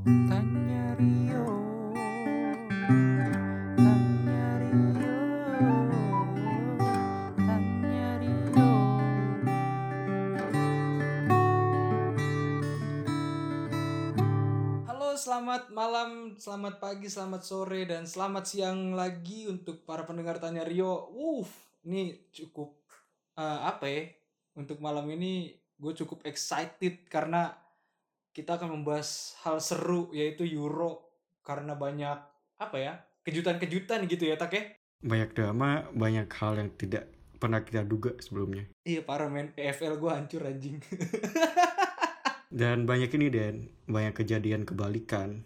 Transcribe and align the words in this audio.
Tanya 0.00 0.96
Rio. 0.96 1.44
Halo 14.88 15.12
selamat 15.20 15.68
malam, 15.68 16.32
selamat 16.40 16.80
pagi, 16.80 17.12
selamat 17.12 17.44
sore, 17.44 17.84
dan 17.84 18.08
selamat 18.08 18.48
siang 18.48 18.96
lagi 18.96 19.52
untuk 19.52 19.84
para 19.84 20.08
pendengar 20.08 20.40
Tanya 20.40 20.64
Rio. 20.64 21.12
Wuh, 21.12 21.44
ini 21.84 22.16
cukup 22.32 22.72
eh, 23.36 23.60
apa 23.68 23.84
ya? 23.84 24.08
Untuk 24.56 24.80
malam 24.80 25.04
ini 25.12 25.52
gue 25.76 25.92
cukup 25.92 26.24
excited 26.24 27.04
karena 27.04 27.52
kita 28.30 28.56
akan 28.56 28.80
membahas 28.80 29.34
hal 29.42 29.58
seru 29.58 30.10
yaitu 30.10 30.46
Euro 30.46 31.10
karena 31.42 31.74
banyak 31.74 32.18
apa 32.56 32.76
ya 32.78 32.94
kejutan-kejutan 33.20 34.06
gitu 34.06 34.24
ya 34.24 34.36
tak 34.36 34.54
ya? 34.54 34.62
Banyak 35.00 35.32
drama, 35.32 35.88
banyak 35.90 36.28
hal 36.28 36.52
yang 36.56 36.70
tidak 36.76 37.08
pernah 37.40 37.64
kita 37.64 37.82
duga 37.82 38.12
sebelumnya. 38.20 38.68
iya 38.84 39.00
parah 39.00 39.32
men. 39.32 39.52
EFL 39.56 39.96
gue 39.96 40.10
hancur 40.12 40.44
anjing. 40.44 40.76
Dan 42.50 42.84
banyak 42.84 43.10
ini 43.14 43.26
Dan, 43.30 43.54
banyak 43.86 44.14
kejadian 44.14 44.68
kebalikan. 44.68 45.42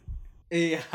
iya. 0.51 0.83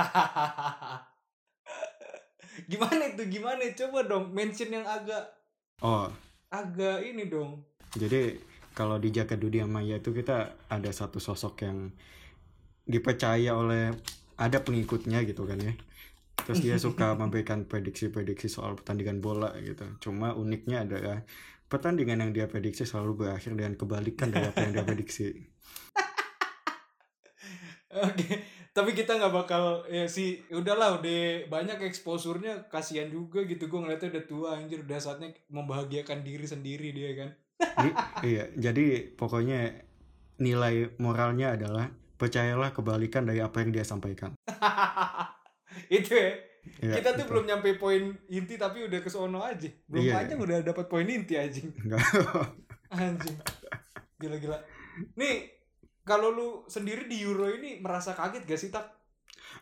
Gimana 2.72 3.08
itu? 3.08 3.24
Gimana? 3.30 3.64
Coba 3.72 4.04
dong 4.04 4.36
mention 4.36 4.70
yang 4.70 4.84
agak 4.84 5.32
Oh, 5.80 6.12
agak 6.52 7.08
ini 7.08 7.32
dong. 7.32 7.64
Jadi 7.96 8.36
kalau 8.80 8.96
di 8.96 9.12
jagat 9.12 9.44
dunia 9.44 9.68
maya 9.68 10.00
itu 10.00 10.16
kita 10.16 10.56
ada 10.72 10.88
satu 10.96 11.20
sosok 11.20 11.68
yang 11.68 11.92
dipercaya 12.88 13.52
oleh 13.52 13.92
ada 14.40 14.64
pengikutnya 14.64 15.28
gitu 15.28 15.44
kan 15.44 15.60
ya. 15.60 15.76
Terus 16.48 16.64
dia 16.64 16.80
suka 16.80 17.12
memberikan 17.20 17.68
prediksi-prediksi 17.68 18.48
soal 18.48 18.80
pertandingan 18.80 19.20
bola 19.20 19.52
gitu. 19.60 19.84
Cuma 20.00 20.32
uniknya 20.32 20.88
adalah 20.88 21.28
pertandingan 21.68 22.24
yang 22.24 22.32
dia 22.32 22.48
prediksi 22.48 22.88
selalu 22.88 23.28
berakhir 23.28 23.52
dengan 23.52 23.76
kebalikan 23.76 24.32
dari 24.32 24.48
apa 24.48 24.64
yang 24.64 24.72
dia 24.72 24.88
prediksi. 24.88 25.28
Oke, 28.08 28.32
tapi 28.72 28.96
kita 28.96 29.20
nggak 29.20 29.34
bakal 29.44 29.84
ya 29.92 30.08
sih 30.08 30.40
udahlah 30.56 31.04
udah 31.04 31.52
banyak 31.52 31.84
exposure-nya 31.84 32.72
kasihan 32.72 33.12
juga 33.12 33.44
gitu 33.44 33.68
gue 33.68 33.80
ngeliatnya 33.82 34.16
udah 34.16 34.24
tua 34.24 34.48
anjir 34.56 34.88
udah 34.88 35.00
saatnya 35.04 35.36
membahagiakan 35.52 36.24
diri 36.24 36.48
sendiri 36.48 36.96
dia 36.96 37.12
kan. 37.20 37.36
Di- 37.60 37.98
iya, 38.26 38.44
jadi 38.56 38.86
pokoknya 39.14 39.84
nilai 40.40 40.96
moralnya 40.98 41.54
adalah 41.54 41.92
percayalah 42.16 42.72
kebalikan 42.72 43.24
dari 43.24 43.40
apa 43.40 43.60
yang 43.60 43.72
dia 43.72 43.84
sampaikan. 43.84 44.36
itu 45.92 46.12
ya. 46.12 46.32
Iya, 46.80 47.00
kita 47.00 47.16
tuh 47.16 47.24
gitu. 47.24 47.32
belum 47.32 47.46
nyampe 47.48 47.70
poin 47.76 48.04
inti 48.28 48.56
tapi 48.56 48.84
udah 48.84 49.00
ke 49.00 49.10
sono 49.10 49.42
aja. 49.42 49.68
Belum 49.88 50.04
Iya. 50.04 50.14
panjang 50.22 50.40
udah 50.40 50.58
dapat 50.62 50.86
poin 50.88 51.08
inti 51.08 51.36
anjing. 51.36 51.72
Enggak. 51.84 52.04
Anjing. 52.90 53.38
Gila-gila. 54.18 54.60
Nih, 55.16 55.48
kalau 56.02 56.34
lu 56.34 56.48
sendiri 56.66 57.06
di 57.06 57.22
Euro 57.22 57.48
ini 57.48 57.80
merasa 57.80 58.12
kaget 58.14 58.44
gak 58.46 58.60
sih 58.60 58.70
tak? 58.70 58.98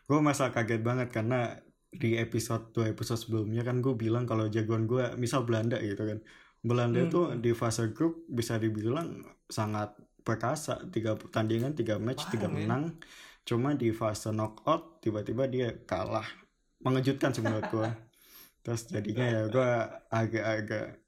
gue 0.07 0.19
masa 0.19 0.51
kaget 0.51 0.79
banget 0.83 1.11
karena 1.11 1.59
di 1.87 2.15
episode 2.15 2.71
dua 2.71 2.91
episode 2.91 3.19
sebelumnya 3.19 3.63
kan 3.63 3.79
gue 3.79 3.95
bilang 3.95 4.23
kalau 4.23 4.47
jagoan 4.47 4.83
gue 4.83 5.15
misal 5.15 5.43
Belanda 5.43 5.77
gitu 5.79 6.01
kan. 6.01 6.19
Belanda 6.67 6.99
Hmm. 6.99 7.07
itu 7.07 7.21
di 7.39 7.51
fase 7.55 7.89
grup 7.89 8.27
bisa 8.27 8.59
dibilang 8.59 9.23
sangat 9.47 9.95
perkasa, 10.21 10.83
tiga 10.91 11.15
pertandingan, 11.15 11.71
tiga 11.71 11.95
match, 11.97 12.27
Parah, 12.27 12.31
tiga 12.35 12.47
men. 12.51 12.57
menang. 12.61 12.83
Cuma 13.47 13.71
di 13.73 13.95
fase 13.95 14.29
knockout 14.29 14.99
tiba-tiba 14.99 15.47
dia 15.47 15.71
kalah. 15.87 16.27
Mengejutkan 16.83 17.31
sih 17.31 17.39
menurut 17.39 17.63
gue. 17.71 17.87
Terus 18.67 18.91
jadinya 18.91 19.23
ya 19.25 19.41
gue 19.47 19.69
agak-agak 20.11 20.99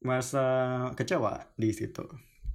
masa 0.00 0.44
kecewa 0.92 1.48
di 1.56 1.72
situ. 1.72 2.04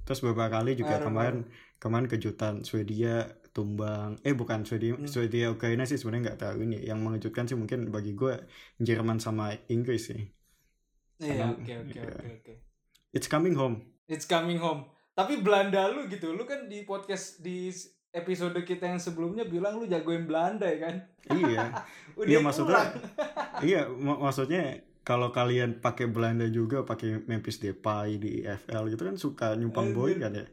Terus 0.06 0.22
beberapa 0.22 0.62
kali 0.62 0.78
juga 0.78 0.98
Parah, 0.98 1.06
kemarin 1.08 1.38
kemarin 1.78 2.08
kejutan 2.08 2.62
Swedia 2.62 3.26
tumbang 3.52 4.16
eh 4.22 4.32
bukan 4.32 4.64
Swedia 4.64 4.96
Hmm. 4.96 5.10
Swedia 5.10 5.50
Ukraina 5.50 5.84
sih 5.84 5.98
sebenarnya 5.98 6.32
nggak 6.32 6.40
tahu 6.40 6.58
ini 6.64 6.78
yang 6.82 7.02
mengejutkan 7.02 7.46
sih 7.46 7.58
mungkin 7.58 7.90
bagi 7.90 8.14
gue 8.14 8.38
Jerman 8.80 9.18
sama 9.18 9.52
Inggris 9.68 10.08
sih 10.08 10.22
Iya, 11.22 11.46
oke 11.48 11.72
oke 11.80 11.94
iya. 11.94 12.04
oke 12.04 12.28
oke. 12.36 12.54
it's 13.12 13.28
coming 13.28 13.54
home 13.54 13.78
It's 14.06 14.26
coming 14.26 14.58
home. 14.58 14.84
Tapi 15.14 15.40
Belanda 15.40 15.88
lu 15.88 16.04
gitu, 16.06 16.32
lu 16.32 16.44
kan 16.44 16.66
di 16.66 16.84
podcast 16.84 17.40
di 17.40 17.72
episode 18.12 18.60
kita 18.60 18.84
yang 18.86 18.98
sebelumnya 18.98 19.46
bilang 19.46 19.78
lu 19.78 19.86
jagoin 19.86 20.26
Belanda 20.26 20.66
ya 20.66 20.80
kan? 20.82 20.96
iya 21.32 21.72
Udah 22.20 22.28
Iya, 22.28 22.40
maksudnya- 22.42 22.92
iya 23.64 23.82
mak- 23.88 24.20
maksudnya 24.20 24.64
kalau 25.02 25.30
kalian 25.30 25.80
pakai 25.80 26.06
Belanda 26.06 26.44
juga 26.46 26.84
pakai 26.84 27.24
Memphis 27.24 27.58
Depay 27.58 28.18
di 28.18 28.44
FL 28.44 28.90
gitu 28.90 29.02
kan 29.02 29.16
suka 29.16 29.56
nyumpang 29.56 29.94
boy 29.94 30.12
kan 30.16 30.34
ya 30.34 30.44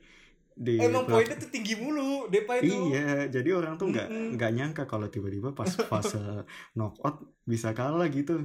di 0.55 0.75
Emang 0.77 1.03
belakang- 1.03 1.11
poinnya 1.19 1.37
tuh 1.37 1.51
tinggi 1.51 1.75
mulu, 1.75 2.27
Depay 2.29 2.59
itu. 2.61 2.91
Iya, 2.91 3.27
jadi 3.29 3.51
orang 3.53 3.75
tuh 3.75 3.91
nggak 3.91 4.07
nggak 4.35 4.51
nyangka 4.53 4.85
kalau 4.85 5.07
tiba-tiba 5.07 5.51
pas 5.51 5.67
fase 5.71 6.19
knockout 6.75 7.27
bisa 7.43 7.71
kalah 7.73 8.07
gitu. 8.07 8.43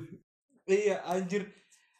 Iya, 0.66 1.02
anjir. 1.04 1.50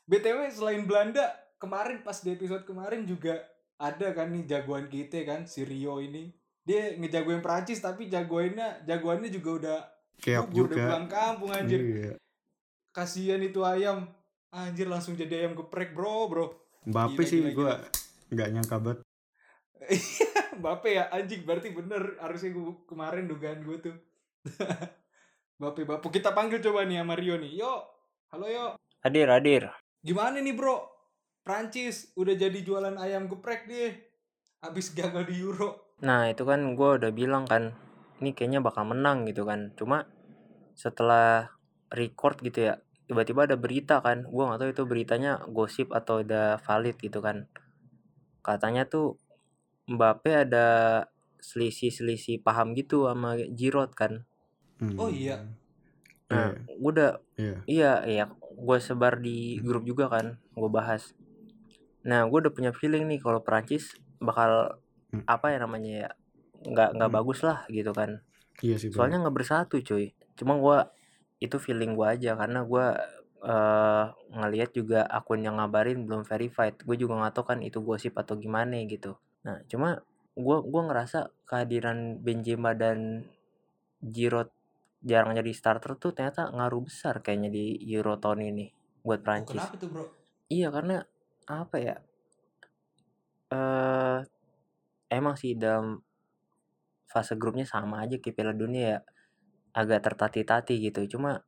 BTW 0.04 0.52
selain 0.52 0.84
Belanda, 0.84 1.32
kemarin 1.60 2.04
pas 2.04 2.20
di 2.20 2.36
episode 2.36 2.68
kemarin 2.68 3.08
juga 3.08 3.40
ada 3.80 4.12
kan 4.12 4.32
nih 4.32 4.44
jagoan 4.48 4.92
kita 4.92 5.24
kan, 5.24 5.48
si 5.48 5.64
Rio 5.64 6.00
ini. 6.04 6.32
Dia 6.64 6.96
ngejagoin 6.96 7.44
Prancis 7.44 7.84
tapi 7.84 8.08
jagoannya 8.08 8.88
jagoannya 8.88 9.28
juga 9.28 9.50
udah 9.60 9.80
Keok 10.24 10.48
gugur, 10.52 10.72
udah 10.72 10.78
juga. 10.78 10.84
pulang 10.88 11.08
kampung 11.12 11.52
anjir. 11.52 11.80
Iya. 11.84 12.14
Kasihan 12.96 13.42
itu 13.44 13.60
ayam. 13.66 14.08
Anjir 14.54 14.86
langsung 14.86 15.18
jadi 15.18 15.44
ayam 15.44 15.58
geprek, 15.58 15.98
Bro, 15.98 16.30
Bro. 16.30 16.46
Mbappe 16.86 17.26
Gila, 17.26 17.28
sih 17.28 17.40
gue 17.42 17.74
nggak 18.34 18.50
nyangka 18.50 18.78
banget. 18.82 19.00
Bape 20.64 20.90
ya 20.96 21.12
anjing 21.12 21.44
berarti 21.44 21.76
bener 21.76 22.16
harusnya 22.20 22.56
gua 22.56 22.72
kemarin 22.88 23.28
dugaan 23.28 23.62
gue 23.64 23.78
tuh. 23.80 23.96
Bape 25.62 25.88
Bapu 25.88 26.08
kita 26.10 26.34
panggil 26.34 26.60
coba 26.60 26.84
nih 26.84 27.00
sama 27.00 27.16
Rio 27.16 27.36
nih. 27.40 27.62
Yo, 27.62 27.74
halo 28.34 28.48
yo. 28.50 28.66
Hadir, 29.04 29.28
hadir. 29.28 29.64
Gimana 30.04 30.44
nih 30.44 30.52
bro? 30.52 30.84
Prancis 31.48 32.12
udah 32.20 32.36
jadi 32.36 32.60
jualan 32.60 33.00
ayam 33.00 33.32
geprek 33.32 33.72
dia. 33.72 33.96
Abis 34.60 34.92
gagal 34.92 35.32
di 35.32 35.40
Euro. 35.40 35.96
Nah, 36.04 36.28
itu 36.28 36.44
kan 36.44 36.76
gue 36.76 36.90
udah 37.00 37.12
bilang 37.16 37.48
kan, 37.48 37.72
ini 38.20 38.36
kayaknya 38.36 38.60
bakal 38.60 38.84
menang 38.84 39.24
gitu 39.32 39.48
kan. 39.48 39.72
Cuma 39.80 40.04
setelah 40.76 41.56
record 41.88 42.44
gitu 42.44 42.68
ya, 42.68 42.84
tiba-tiba 43.08 43.48
ada 43.48 43.56
berita 43.56 44.04
kan. 44.04 44.28
Gue 44.28 44.44
gak 44.44 44.60
tahu 44.60 44.70
itu 44.76 44.84
beritanya 44.84 45.40
gosip 45.48 45.96
atau 45.96 46.20
udah 46.20 46.60
valid 46.60 47.00
gitu 47.00 47.24
kan. 47.24 47.48
Katanya 48.44 48.84
tuh 48.84 49.16
Mbappe 49.88 50.32
ada 50.48 50.68
selisih-selisih 51.44 52.44
paham 52.44 52.76
gitu 52.76 53.08
sama 53.08 53.36
Giroud 53.36 53.96
kan. 53.96 54.28
Hmm. 54.80 55.00
Oh, 55.00 55.12
iya. 55.12 55.44
Nah, 56.32 56.56
Iya, 56.56 56.76
gue 56.76 56.92
udah 56.92 57.12
iya. 57.40 57.56
Iya, 57.68 57.94
iya. 58.08 58.24
Gue 58.58 58.78
sebar 58.80 59.20
di 59.20 59.60
grup 59.60 59.84
juga 59.84 60.08
kan, 60.10 60.38
gue 60.54 60.70
bahas. 60.72 61.14
Nah, 62.04 62.28
gue 62.28 62.38
udah 62.48 62.54
punya 62.54 62.72
feeling 62.76 63.08
nih 63.08 63.20
kalau 63.24 63.40
Prancis 63.42 63.96
bakal 64.20 64.80
Hmm. 65.14 65.22
apa 65.30 65.54
ya 65.54 65.62
namanya 65.62 65.92
ya, 65.94 66.10
nggak 66.66 66.90
nggak 66.98 67.10
Hmm. 67.14 67.18
bagus 67.22 67.40
lah 67.46 67.70
gitu 67.70 67.94
kan. 67.94 68.26
Iya 68.66 68.82
sih. 68.82 68.90
Soalnya 68.90 69.22
nggak 69.22 69.36
bersatu 69.38 69.78
cuy. 69.78 70.10
Cuma 70.34 70.58
gue 70.58 70.78
itu 71.38 71.62
feeling 71.62 71.94
gue 71.94 72.08
aja 72.08 72.34
karena 72.34 72.66
gue 72.66 72.86
eh 73.44 74.06
ngelihat 74.34 74.72
juga 74.72 75.04
akun 75.04 75.44
yang 75.44 75.60
ngabarin 75.60 76.08
belum 76.08 76.24
verified. 76.26 76.80
Gue 76.82 76.96
juga 76.96 77.20
nggak 77.20 77.34
tahu 77.36 77.46
kan 77.46 77.60
itu 77.62 77.78
gosip 77.84 78.16
atau 78.18 78.40
gimana 78.40 78.80
gitu. 78.88 79.20
Nah, 79.44 79.60
cuma 79.68 80.00
gue 80.34 80.58
gua 80.66 80.82
ngerasa 80.90 81.30
kehadiran 81.46 82.18
Benzema 82.24 82.74
dan 82.74 83.22
Giroud 84.02 84.50
jarang 85.04 85.36
jadi 85.36 85.52
starter 85.52 86.00
tuh 86.00 86.16
ternyata 86.16 86.48
ngaruh 86.56 86.88
besar 86.88 87.20
kayaknya 87.20 87.52
di 87.52 87.76
Euro 87.92 88.16
tahun 88.16 88.56
ini 88.56 88.66
Oh, 89.04 89.12
buat 89.12 89.20
Prancis. 89.20 89.60
kenapa 89.60 89.76
tuh 89.76 89.90
bro? 89.92 90.06
Iya 90.48 90.72
karena 90.72 91.04
apa 91.44 91.76
ya? 91.76 91.96
Eh 93.52 94.20
emang 95.12 95.36
sih 95.36 95.60
dalam 95.60 96.00
fase 97.04 97.36
grupnya 97.36 97.68
sama 97.68 98.08
aja 98.08 98.16
kayak 98.16 98.32
Piala 98.32 98.56
Dunia 98.56 98.84
ya. 98.96 99.00
Agak 99.76 100.08
tertati-tati 100.08 100.80
gitu. 100.80 101.04
Cuma 101.20 101.44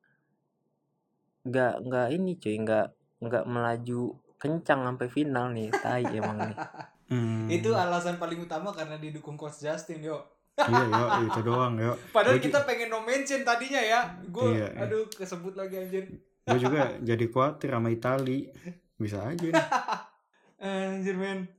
nggak 1.48 1.74
nggak 1.88 2.08
ini 2.12 2.36
cuy, 2.36 2.56
nggak 2.60 2.88
nggak 3.24 3.44
melaju 3.48 4.19
kencang 4.36 4.84
sampai 4.84 5.08
final 5.08 5.56
nih. 5.56 5.72
Tai 5.72 6.04
emang 6.12 6.38
nih. 6.51 6.58
Hmm. 7.08 7.48
Itu 7.56 7.72
alasan 7.72 8.19
paling 8.19 8.44
utama 8.44 8.75
karena 8.75 9.00
didukung 9.00 9.40
coach 9.40 9.63
Justin 9.63 10.04
yo. 10.04 10.19
Iya, 10.56 10.84
yo, 10.88 11.06
itu 11.25 11.42
doang, 11.42 11.75
yo. 11.75 11.94
Padahal 12.10 12.40
ju- 12.40 12.48
kita 12.48 12.63
pengen 12.63 12.88
no 12.88 13.02
mention 13.02 13.44
tadinya 13.44 13.78
ya. 13.78 14.07
Gue 14.25 14.56
Iya. 14.56 14.72
aduh 14.80 15.04
kesebut 15.06 15.52
lagi 15.54 15.75
anjir. 15.78 16.07
Gue 16.42 16.57
juga 16.57 16.96
jadi 16.98 17.25
khawatir 17.25 17.69
sama 17.69 17.90
Itali. 17.90 18.48
Bisa 18.96 19.19
aja 19.22 19.36
nih. 19.42 19.52
Anjir 20.96 21.16
men. 21.16 21.52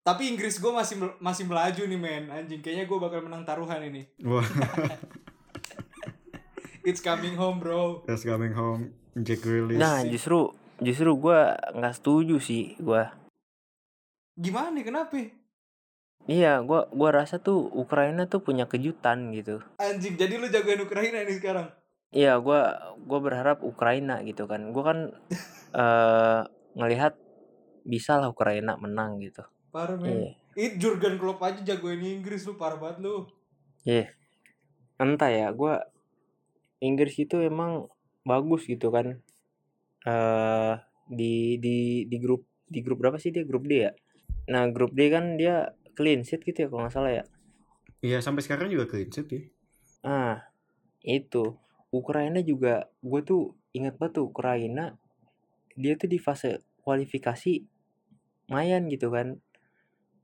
Tapi 0.00 0.30
Inggris 0.30 0.56
gue 0.56 0.70
masih 0.70 0.96
masih 1.18 1.44
melaju 1.44 1.82
nih 1.84 1.98
men 1.98 2.24
anjing 2.28 2.58
kayaknya 2.58 2.86
gue 2.86 2.98
bakal 2.98 3.20
menang 3.20 3.42
taruhan 3.42 3.82
ini. 3.82 4.06
Wah, 4.22 4.40
It's 6.80 7.00
coming 7.00 7.34
home 7.34 7.58
bro. 7.58 8.06
that's 8.06 8.22
coming 8.22 8.52
home. 8.52 8.94
Jack 9.14 9.42
Grealish. 9.42 9.76
Nah, 9.76 10.00
justru 10.02 10.48
justru 10.78 11.12
gua 11.12 11.52
nggak 11.68 11.94
setuju 11.94 12.38
sih 12.38 12.72
gua. 12.78 13.12
Gimana 14.32 14.80
kenapa? 14.80 15.18
Iya, 16.30 16.62
gua 16.62 16.86
gua 16.94 17.10
rasa 17.10 17.42
tuh 17.42 17.58
Ukraina 17.74 18.30
tuh 18.30 18.38
punya 18.38 18.70
kejutan 18.70 19.34
gitu. 19.34 19.58
Anjing 19.82 20.14
jadi 20.14 20.38
lu 20.38 20.46
jagoin 20.46 20.78
Ukraina 20.78 21.26
nih 21.26 21.42
sekarang. 21.42 21.74
Iya, 22.14 22.38
gua 22.38 22.94
gua 23.02 23.18
berharap 23.18 23.66
Ukraina 23.66 24.22
gitu 24.22 24.46
kan. 24.46 24.70
Gua 24.70 24.94
kan 24.94 24.98
eh 25.82 26.40
ngelihat 26.78 27.18
bisa 27.82 28.22
lah 28.22 28.30
Ukraina 28.30 28.78
menang 28.78 29.18
gitu. 29.18 29.42
Parah 29.74 29.98
Iya. 29.98 30.06
men. 30.06 30.38
It 30.54 30.78
Jurgen 30.78 31.18
Klopp 31.18 31.42
aja 31.42 31.66
jagoin 31.66 31.98
Inggris 31.98 32.46
lu 32.46 32.54
parah 32.54 32.78
banget 32.78 33.02
lu. 33.02 33.26
Iya. 33.82 34.14
Entah 35.02 35.30
ya, 35.34 35.50
gua 35.50 35.82
Inggris 36.78 37.18
itu 37.18 37.42
emang 37.42 37.90
bagus 38.22 38.70
gitu 38.70 38.94
kan. 38.94 39.18
Eh 40.06 40.74
di 41.10 41.58
di 41.58 42.06
di 42.06 42.16
grup 42.22 42.46
di 42.70 42.86
grup 42.86 43.02
berapa 43.02 43.18
sih 43.18 43.34
dia? 43.34 43.42
Grup 43.42 43.66
D 43.66 43.72
ya. 43.82 43.90
Nah, 44.46 44.70
grup 44.70 44.94
D 44.94 45.10
kan 45.10 45.34
dia 45.34 45.74
clean 46.00 46.24
sheet 46.24 46.40
gitu 46.48 46.64
ya 46.64 46.68
kalau 46.72 46.88
nggak 46.88 46.96
salah 46.96 47.12
ya. 47.12 47.24
Iya, 48.00 48.24
sampai 48.24 48.40
sekarang 48.40 48.72
juga 48.72 48.88
clean 48.88 49.12
sheet 49.12 49.28
ya. 49.28 49.42
Ah, 50.00 50.48
itu. 51.04 51.60
Ukraina 51.92 52.40
juga 52.40 52.88
gue 53.04 53.20
tuh 53.20 53.60
ingat 53.76 54.00
banget 54.00 54.22
tuh 54.22 54.32
Ukraina 54.32 54.96
dia 55.76 55.98
tuh 56.00 56.08
di 56.08 56.16
fase 56.16 56.64
kualifikasi 56.80 57.52
lumayan 58.48 58.88
gitu 58.88 59.12
kan. 59.12 59.36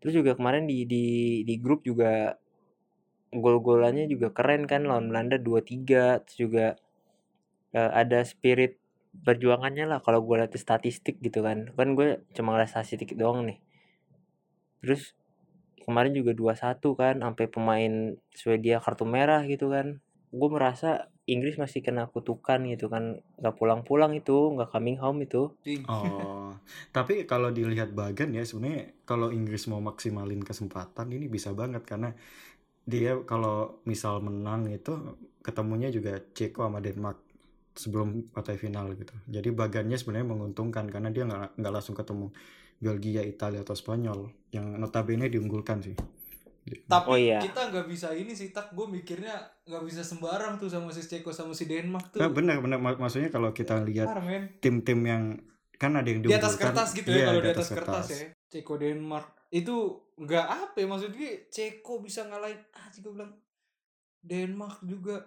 Terus 0.00 0.25
juga 0.25 0.32
kemarin 0.32 0.64
di 0.64 0.88
di 0.88 1.05
di 1.44 1.55
grup 1.61 1.84
juga 1.84 2.40
gol-golannya 3.37 4.08
juga 4.08 4.32
keren 4.32 4.64
kan 4.64 4.88
lawan 4.88 5.12
Belanda 5.12 5.37
2-3 5.37 6.25
terus 6.25 6.38
juga 6.40 6.67
eh, 7.76 7.90
ada 7.93 8.25
spirit 8.25 8.81
perjuangannya 9.26 9.84
lah 9.90 9.99
kalau 10.00 10.25
gue 10.25 10.40
lihat 10.40 10.56
statistik 10.56 11.20
gitu 11.20 11.44
kan. 11.44 11.69
Kan 11.76 11.93
gue 11.99 12.25
cuma 12.32 12.56
ngeliat 12.56 12.72
statistik 12.72 13.12
doang 13.20 13.44
nih. 13.44 13.58
Terus 14.81 15.12
kemarin 15.86 16.12
juga 16.12 16.34
2-1 16.34 16.82
kan 16.98 17.14
sampai 17.22 17.46
pemain 17.46 17.92
Swedia 18.34 18.82
kartu 18.82 19.06
merah 19.06 19.46
gitu 19.46 19.70
kan. 19.70 20.02
Gue 20.34 20.48
merasa 20.50 21.08
Inggris 21.24 21.56
masih 21.56 21.80
kena 21.80 22.10
kutukan 22.10 22.60
gitu 22.66 22.90
kan. 22.90 23.22
Gak 23.38 23.54
pulang-pulang 23.54 24.12
itu, 24.18 24.52
gak 24.58 24.74
coming 24.74 24.98
home 24.98 25.22
itu. 25.22 25.54
Oh, 25.86 26.50
tapi 26.90 27.24
kalau 27.24 27.54
dilihat 27.54 27.94
bagan 27.94 28.34
ya 28.34 28.42
sebenarnya 28.42 28.92
kalau 29.06 29.30
Inggris 29.30 29.70
mau 29.70 29.78
maksimalin 29.78 30.42
kesempatan 30.42 31.08
ini 31.14 31.30
bisa 31.30 31.54
banget 31.54 31.86
karena 31.86 32.10
dia 32.86 33.18
kalau 33.26 33.82
misal 33.82 34.22
menang 34.22 34.70
itu 34.70 35.18
ketemunya 35.42 35.90
juga 35.90 36.22
Ceko 36.22 36.70
sama 36.70 36.78
Denmark 36.78 37.18
sebelum 37.76 38.32
partai 38.32 38.56
final 38.56 38.94
gitu. 38.96 39.12
Jadi 39.28 39.52
bagannya 39.52 39.98
sebenarnya 39.98 40.32
menguntungkan 40.32 40.88
karena 40.88 41.12
dia 41.12 41.28
nggak 41.28 41.60
nggak 41.60 41.72
langsung 41.72 41.94
ketemu 41.98 42.32
Belgia, 42.76 43.25
Italia 43.25 43.64
atau 43.64 43.76
Spanyol 43.76 44.28
yang 44.52 44.76
notabene 44.76 45.28
diunggulkan 45.32 45.81
sih. 45.81 45.96
Tapi 46.67 47.06
Oh 47.06 47.14
iya. 47.14 47.38
kita 47.38 47.70
nggak 47.70 47.87
bisa 47.87 48.11
ini 48.11 48.34
sih 48.34 48.50
tak 48.50 48.75
gue 48.75 48.87
mikirnya 48.90 49.38
nggak 49.70 49.87
bisa 49.87 50.02
sembarang 50.02 50.58
tuh 50.58 50.67
sama 50.67 50.90
si 50.90 51.06
Ceko 51.06 51.31
sama 51.31 51.55
si 51.55 51.70
Denmark 51.70 52.11
tuh. 52.11 52.19
Nah, 52.19 52.31
benar 52.31 52.58
benar 52.58 52.82
Mak- 52.82 52.99
maksudnya 52.99 53.31
kalau 53.31 53.55
kita 53.55 53.78
lihat 53.87 54.11
tim-tim 54.58 54.99
yang 55.06 55.38
kan 55.78 55.94
ada 55.94 56.08
yang 56.11 56.26
Di 56.26 56.34
atas 56.34 56.58
kertas 56.58 56.90
gitu 56.96 57.12
iya, 57.14 57.23
ya 57.23 57.26
kalau 57.31 57.40
di 57.44 57.50
atas 57.55 57.70
kertas 57.70 58.06
ya. 58.11 58.19
Ceko 58.50 58.75
Denmark 58.82 59.26
itu 59.55 59.75
nggak 60.19 60.46
apa 60.46 60.76
ya 60.82 60.87
maksudnya 60.90 61.31
Ceko 61.55 62.02
bisa 62.02 62.26
ngalahin 62.26 62.58
ah 62.75 62.87
gue 62.90 63.12
bilang 63.14 63.32
Denmark 64.26 64.82
juga 64.82 65.22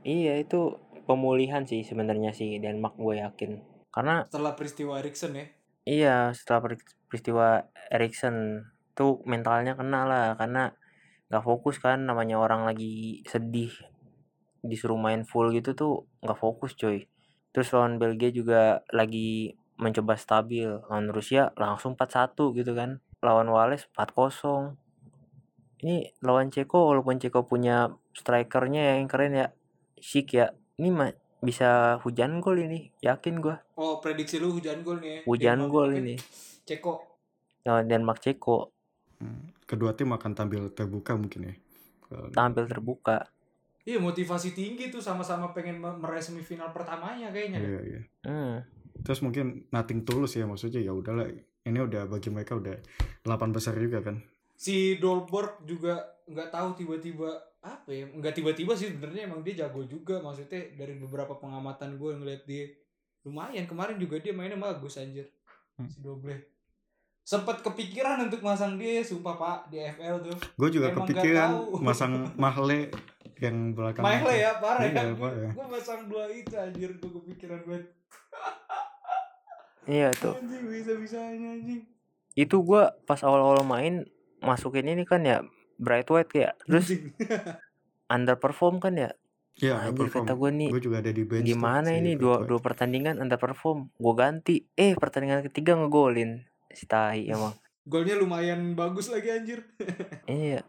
Iya 0.00 0.40
itu 0.40 0.80
pemulihan 1.04 1.68
sih 1.68 1.84
sebenarnya 1.84 2.32
sih 2.32 2.56
Denmark 2.56 2.96
gue 2.96 3.20
yakin. 3.20 3.50
Karena 3.92 4.24
setelah 4.24 4.56
peristiwa 4.56 4.96
Erikson 4.96 5.36
ya. 5.36 5.44
Iya 5.84 6.32
setelah 6.36 6.60
peri- 6.70 6.96
peristiwa 7.08 7.64
Erikson 7.90 8.66
tuh 8.94 9.22
mentalnya 9.24 9.74
kena 9.78 10.04
lah 10.04 10.26
karena 10.36 10.74
nggak 11.30 11.44
fokus 11.46 11.78
kan 11.78 12.02
namanya 12.04 12.36
orang 12.42 12.66
lagi 12.66 13.22
sedih 13.24 13.70
disuruh 14.60 14.98
main 15.00 15.24
full 15.24 15.54
gitu 15.56 15.72
tuh 15.72 15.92
nggak 16.20 16.38
fokus 16.38 16.76
coy. 16.76 17.08
Terus 17.50 17.72
lawan 17.74 17.96
Belgia 17.96 18.30
juga 18.30 18.84
lagi 18.92 19.54
mencoba 19.80 20.14
stabil 20.14 20.68
lawan 20.68 21.08
Rusia 21.10 21.50
langsung 21.56 21.96
4-1 21.96 22.52
gitu 22.54 22.72
kan. 22.76 23.00
Lawan 23.24 23.48
Wales 23.48 23.88
4-0. 23.96 24.76
Ini 25.80 26.12
lawan 26.20 26.52
Ceko 26.52 26.92
walaupun 26.92 27.16
Ceko 27.16 27.48
punya 27.48 27.88
strikernya 28.12 29.00
yang 29.00 29.08
keren 29.08 29.32
ya. 29.32 29.48
Sik 29.96 30.36
ya. 30.36 30.52
Ini 30.76 30.88
mah 30.92 31.10
bisa 31.40 31.96
hujan 32.04 32.38
gol 32.38 32.60
ini, 32.60 32.92
yakin 33.00 33.40
gua. 33.40 33.56
Oh 33.76 33.98
prediksi 33.98 34.36
lu 34.36 34.52
hujan 34.52 34.84
gol 34.84 35.00
nih 35.00 35.10
ya. 35.10 35.20
Hujan 35.24 35.56
Denmark 35.60 35.72
gol 35.72 35.90
ini. 35.96 36.14
Ceko. 36.64 36.94
Lawan 37.64 37.86
Denmark 37.88 38.20
Ceko 38.20 38.72
Hmm, 39.20 39.52
Kedua 39.68 39.92
tim 39.92 40.08
akan 40.16 40.32
tampil 40.32 40.72
terbuka 40.72 41.12
mungkin 41.12 41.52
ya. 41.52 41.54
Tampil 42.32 42.64
terbuka. 42.64 43.28
Iya 43.84 44.00
motivasi 44.00 44.56
tinggi 44.56 44.88
tuh 44.88 45.04
sama-sama 45.04 45.52
pengen 45.52 45.76
me- 45.76 45.96
meraih 46.00 46.24
semifinal 46.24 46.72
pertamanya 46.72 47.28
kayaknya. 47.28 47.60
deh. 47.60 47.68
Iya, 47.68 47.80
iya. 47.84 48.00
Hmm. 48.24 48.56
Terus 49.04 49.20
mungkin 49.20 49.68
nothing 49.68 50.08
tulus 50.08 50.40
ya 50.40 50.48
maksudnya 50.48 50.80
ya 50.80 50.96
udahlah 50.96 51.28
ini 51.64 51.78
udah 51.80 52.08
bagi 52.08 52.32
mereka 52.32 52.56
udah 52.56 52.76
8 53.24 53.52
besar 53.52 53.76
juga 53.76 54.00
kan. 54.00 54.24
Si 54.56 54.96
Dolborg 54.96 55.64
juga 55.68 56.16
nggak 56.24 56.48
tahu 56.48 56.68
tiba-tiba 56.80 57.49
apa 57.60 57.92
ya 57.92 58.08
nggak 58.08 58.32
tiba-tiba 58.40 58.72
sih 58.72 58.88
sebenarnya 58.88 59.28
emang 59.28 59.44
dia 59.44 59.66
jago 59.66 59.84
juga. 59.84 60.20
Maksudnya 60.24 60.72
dari 60.76 60.96
beberapa 60.96 61.36
pengamatan 61.36 62.00
gue 62.00 62.10
ngeliat 62.16 62.42
dia 62.48 62.72
lumayan. 63.24 63.68
Kemarin 63.68 64.00
juga 64.00 64.16
dia 64.20 64.32
mainnya 64.32 64.56
bagus 64.56 64.96
anjir. 64.96 65.28
Hmm. 65.76 65.88
si 65.88 66.00
Doble. 66.00 66.36
Sempat 67.20 67.60
kepikiran 67.62 68.26
untuk 68.26 68.40
masang 68.42 68.80
dia 68.80 69.04
sumpah 69.04 69.36
pak 69.36 69.58
di 69.68 69.78
FL 69.78 70.24
tuh. 70.24 70.36
Gue 70.56 70.68
juga 70.72 70.88
Emang 70.90 71.04
kepikiran 71.04 71.50
masang 71.84 72.12
Mahle 72.42 72.90
yang 73.40 73.76
belakang. 73.76 74.02
Mahle 74.02 74.34
ya 74.36 74.56
parah 74.60 74.84
Iya, 74.84 75.12
ya 75.12 75.14
Pak, 75.16 75.32
ya. 75.32 75.48
gue 75.52 75.66
masang 75.68 76.00
dua 76.08 76.24
itu 76.28 76.54
anjir. 76.56 76.90
Gue 76.96 77.10
kepikiran 77.22 77.60
banget. 77.68 77.84
Iya 79.88 80.12
tuh. 80.12 80.36
anjing 80.36 80.64
bisa 80.68 80.92
bisanya 80.96 81.56
anjing. 81.56 81.82
Itu 82.36 82.62
gua 82.62 82.94
pas 83.08 83.20
awal-awal 83.24 83.64
main 83.66 84.06
masukin 84.40 84.86
ini 84.86 85.02
kan 85.04 85.24
ya 85.24 85.42
Bright 85.80 86.06
White 86.06 86.32
ya. 86.36 86.52
Terus 86.60 86.92
underperform 88.14 88.78
kan 88.78 88.94
ya. 88.94 89.10
Iya, 89.56 89.76
Anjir 89.82 90.08
perform. 90.08 90.24
kata 90.24 90.32
gue 90.34 90.50
nih 90.54 90.70
Gue 90.70 90.82
juga 90.82 90.96
ada 90.98 91.10
di 91.10 91.22
bench. 91.22 91.44
gimana 91.44 91.90
ini 91.92 92.14
dua 92.14 92.44
dua 92.44 92.60
pertandingan 92.60 93.18
underperform. 93.18 93.92
Gue 93.92 94.14
ganti. 94.14 94.56
Eh 94.72 94.92
pertandingan 94.94 95.44
ketiga 95.44 95.74
ngegolin. 95.74 96.44
Si 96.68 96.84
tahi 96.84 97.28
emang. 97.28 97.56
golnya 97.82 98.14
lumayan 98.14 98.76
bagus 98.76 99.08
lagi 99.08 99.32
anjir 99.32 99.64
Iya. 100.30 100.62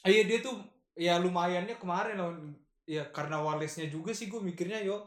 Iya 0.00 0.22
dia 0.24 0.38
tuh 0.40 0.56
ya 0.94 1.18
lumayannya 1.18 1.76
kemarin 1.76 2.16
lawan 2.16 2.38
ya 2.86 3.04
karena 3.10 3.36
Walesnya 3.38 3.84
juga 3.86 4.14
sih 4.14 4.26
gue 4.26 4.40
mikirnya 4.40 4.80
yo 4.80 5.04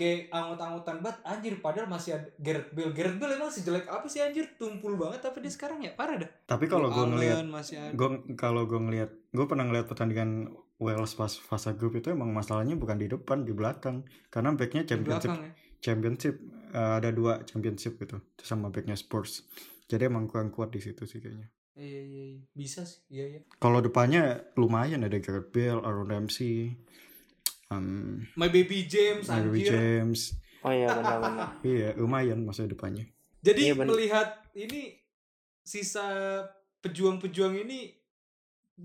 kayak 0.00 0.32
angut-angutan 0.32 1.04
banget 1.04 1.18
anjir 1.28 1.54
padahal 1.60 1.92
masih 1.92 2.16
ada 2.16 2.28
Gareth 2.40 2.72
Bale. 2.72 2.96
Gareth 2.96 3.20
Bale 3.20 3.36
emang 3.36 3.52
sejelek 3.52 3.84
apa 3.84 4.08
sih 4.08 4.24
anjir? 4.24 4.48
Tumpul 4.56 4.96
banget 4.96 5.20
tapi 5.20 5.44
dia 5.44 5.52
sekarang 5.52 5.84
ya? 5.84 5.92
Parah 5.92 6.16
dah. 6.16 6.30
Tapi 6.48 6.64
kalau 6.72 6.88
gue 6.88 7.04
ada. 7.04 7.44
gue 7.92 8.08
kalau 8.40 8.64
gue 8.64 8.80
ngelihat 8.80 9.12
gue 9.12 9.44
pernah 9.44 9.68
ngelihat 9.68 9.86
pertandingan 9.92 10.48
Wales 10.80 11.12
pas 11.12 11.28
fase 11.28 11.76
grup 11.76 12.00
itu 12.00 12.08
emang 12.08 12.32
masalahnya 12.32 12.72
bukan 12.80 12.96
di 12.96 13.12
depan 13.12 13.44
di 13.44 13.52
belakang. 13.52 14.08
Karena 14.32 14.56
backnya 14.56 14.88
championship 14.88 15.28
belakang 15.28 15.44
ya? 15.44 15.52
championship 15.84 16.34
eh, 16.72 16.92
ada 16.96 17.12
dua 17.12 17.44
championship 17.44 18.00
gitu 18.00 18.16
Terus 18.40 18.48
sama 18.48 18.72
backnya 18.72 18.96
Spurs. 18.96 19.44
Jadi 19.84 20.08
emang 20.08 20.24
kurang 20.24 20.48
kuat 20.48 20.72
di 20.72 20.80
situ 20.80 21.04
sih 21.04 21.20
kayaknya. 21.20 21.52
Iya 21.76 22.00
iya 22.00 22.24
iya. 22.40 22.42
bisa 22.56 22.88
sih. 22.88 23.04
Iya 23.12 23.24
iya. 23.36 23.40
Kalau 23.60 23.84
depannya 23.84 24.48
lumayan 24.56 25.04
ada 25.04 25.20
Gareth 25.20 25.52
Bale 25.52 25.84
Aaron 25.84 26.08
Ramsey 26.08 26.80
um, 27.70 28.20
My 28.34 28.50
Baby 28.50 28.84
James 28.84 29.26
Harry 29.30 29.62
anjir. 29.64 29.72
James. 29.72 30.34
Oh 30.60 30.74
iya 30.74 30.92
benar-benar. 30.92 31.48
iya 31.66 31.88
lumayan 31.96 32.44
masa 32.44 32.68
depannya. 32.68 33.08
Jadi 33.40 33.72
Iya, 33.72 33.74
bener. 33.78 33.96
melihat 33.96 34.28
ini 34.52 35.00
sisa 35.64 36.04
pejuang-pejuang 36.84 37.56
ini 37.64 37.96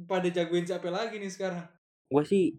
pada 0.08 0.32
jagoin 0.32 0.64
siapa 0.64 0.88
lagi 0.88 1.20
nih 1.20 1.28
sekarang? 1.28 1.68
Gue 2.08 2.24
sih 2.24 2.56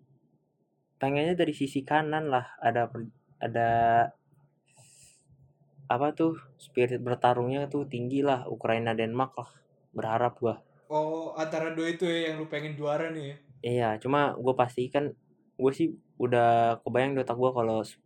pengennya 1.00 1.32
dari 1.32 1.56
sisi 1.56 1.80
kanan 1.80 2.28
lah. 2.28 2.44
Ada 2.60 2.92
ada 3.40 3.68
apa 5.86 6.10
tuh 6.12 6.34
spirit 6.58 6.98
bertarungnya 7.00 7.70
tuh 7.70 7.86
tinggi 7.88 8.20
lah. 8.20 8.44
Ukraina 8.50 8.92
Denmark 8.92 9.32
lah 9.38 9.50
berharap 9.96 10.36
gua. 10.36 10.60
Oh 10.92 11.32
antara 11.34 11.72
dua 11.72 11.90
itu 11.90 12.04
ya 12.04 12.30
yang 12.30 12.44
lu 12.44 12.46
pengen 12.46 12.76
juara 12.76 13.08
nih 13.08 13.24
ya? 13.24 13.36
Iya 13.66 13.88
cuma 13.98 14.36
gue 14.36 14.54
pastikan 14.54 15.10
gue 15.56 15.72
sih 15.72 15.96
udah 16.16 16.80
kebayang 16.82 17.14
di 17.14 17.20
otak 17.22 17.36
gue 17.36 17.50
kalau 17.52 17.84
Sp- 17.84 18.02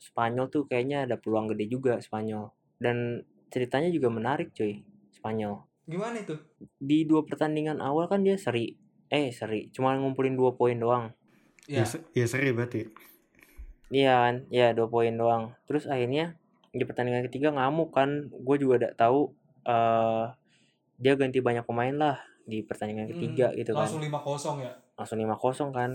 Spanyol 0.00 0.48
tuh 0.48 0.64
kayaknya 0.64 1.04
ada 1.04 1.20
peluang 1.20 1.50
gede 1.50 1.68
juga 1.68 1.98
Spanyol 2.00 2.48
dan 2.80 3.20
ceritanya 3.50 3.90
juga 3.90 4.08
menarik 4.08 4.54
cuy 4.54 4.80
Spanyol 5.12 5.66
Gimana 5.90 6.22
itu? 6.22 6.38
Di 6.78 7.02
dua 7.02 7.26
pertandingan 7.26 7.82
awal 7.82 8.06
kan 8.06 8.22
dia 8.22 8.38
seri. 8.38 8.78
Eh, 9.10 9.34
seri. 9.34 9.74
Cuma 9.74 9.90
ngumpulin 9.98 10.38
dua 10.38 10.54
poin 10.54 10.78
doang. 10.78 11.10
ya, 11.66 11.82
Ya, 11.82 11.84
se- 11.88 12.06
ya 12.14 12.26
seri 12.30 12.54
berarti 12.54 12.86
Iya 13.90 14.12
kan? 14.22 14.34
Ya, 14.54 14.70
dua 14.70 14.86
poin 14.86 15.10
doang. 15.10 15.50
Terus 15.66 15.90
akhirnya 15.90 16.38
di 16.70 16.86
pertandingan 16.86 17.26
ketiga 17.26 17.50
ngamuk 17.50 17.90
kan. 17.90 18.30
Gue 18.30 18.56
juga 18.62 18.86
udah 18.86 18.92
tahu 18.94 19.34
eh 19.66 20.24
dia 21.00 21.12
ganti 21.18 21.42
banyak 21.42 21.66
pemain 21.66 21.96
lah 21.96 22.16
di 22.46 22.62
pertandingan 22.62 23.10
ketiga 23.10 23.50
Hmm, 23.50 23.58
gitu 23.58 23.72
kan. 23.74 23.88
langsung 23.90 24.04
5-0 24.04 24.54
ya. 24.62 24.72
Langsung 24.94 25.18
5-0 25.18 25.68
kan. 25.74 25.90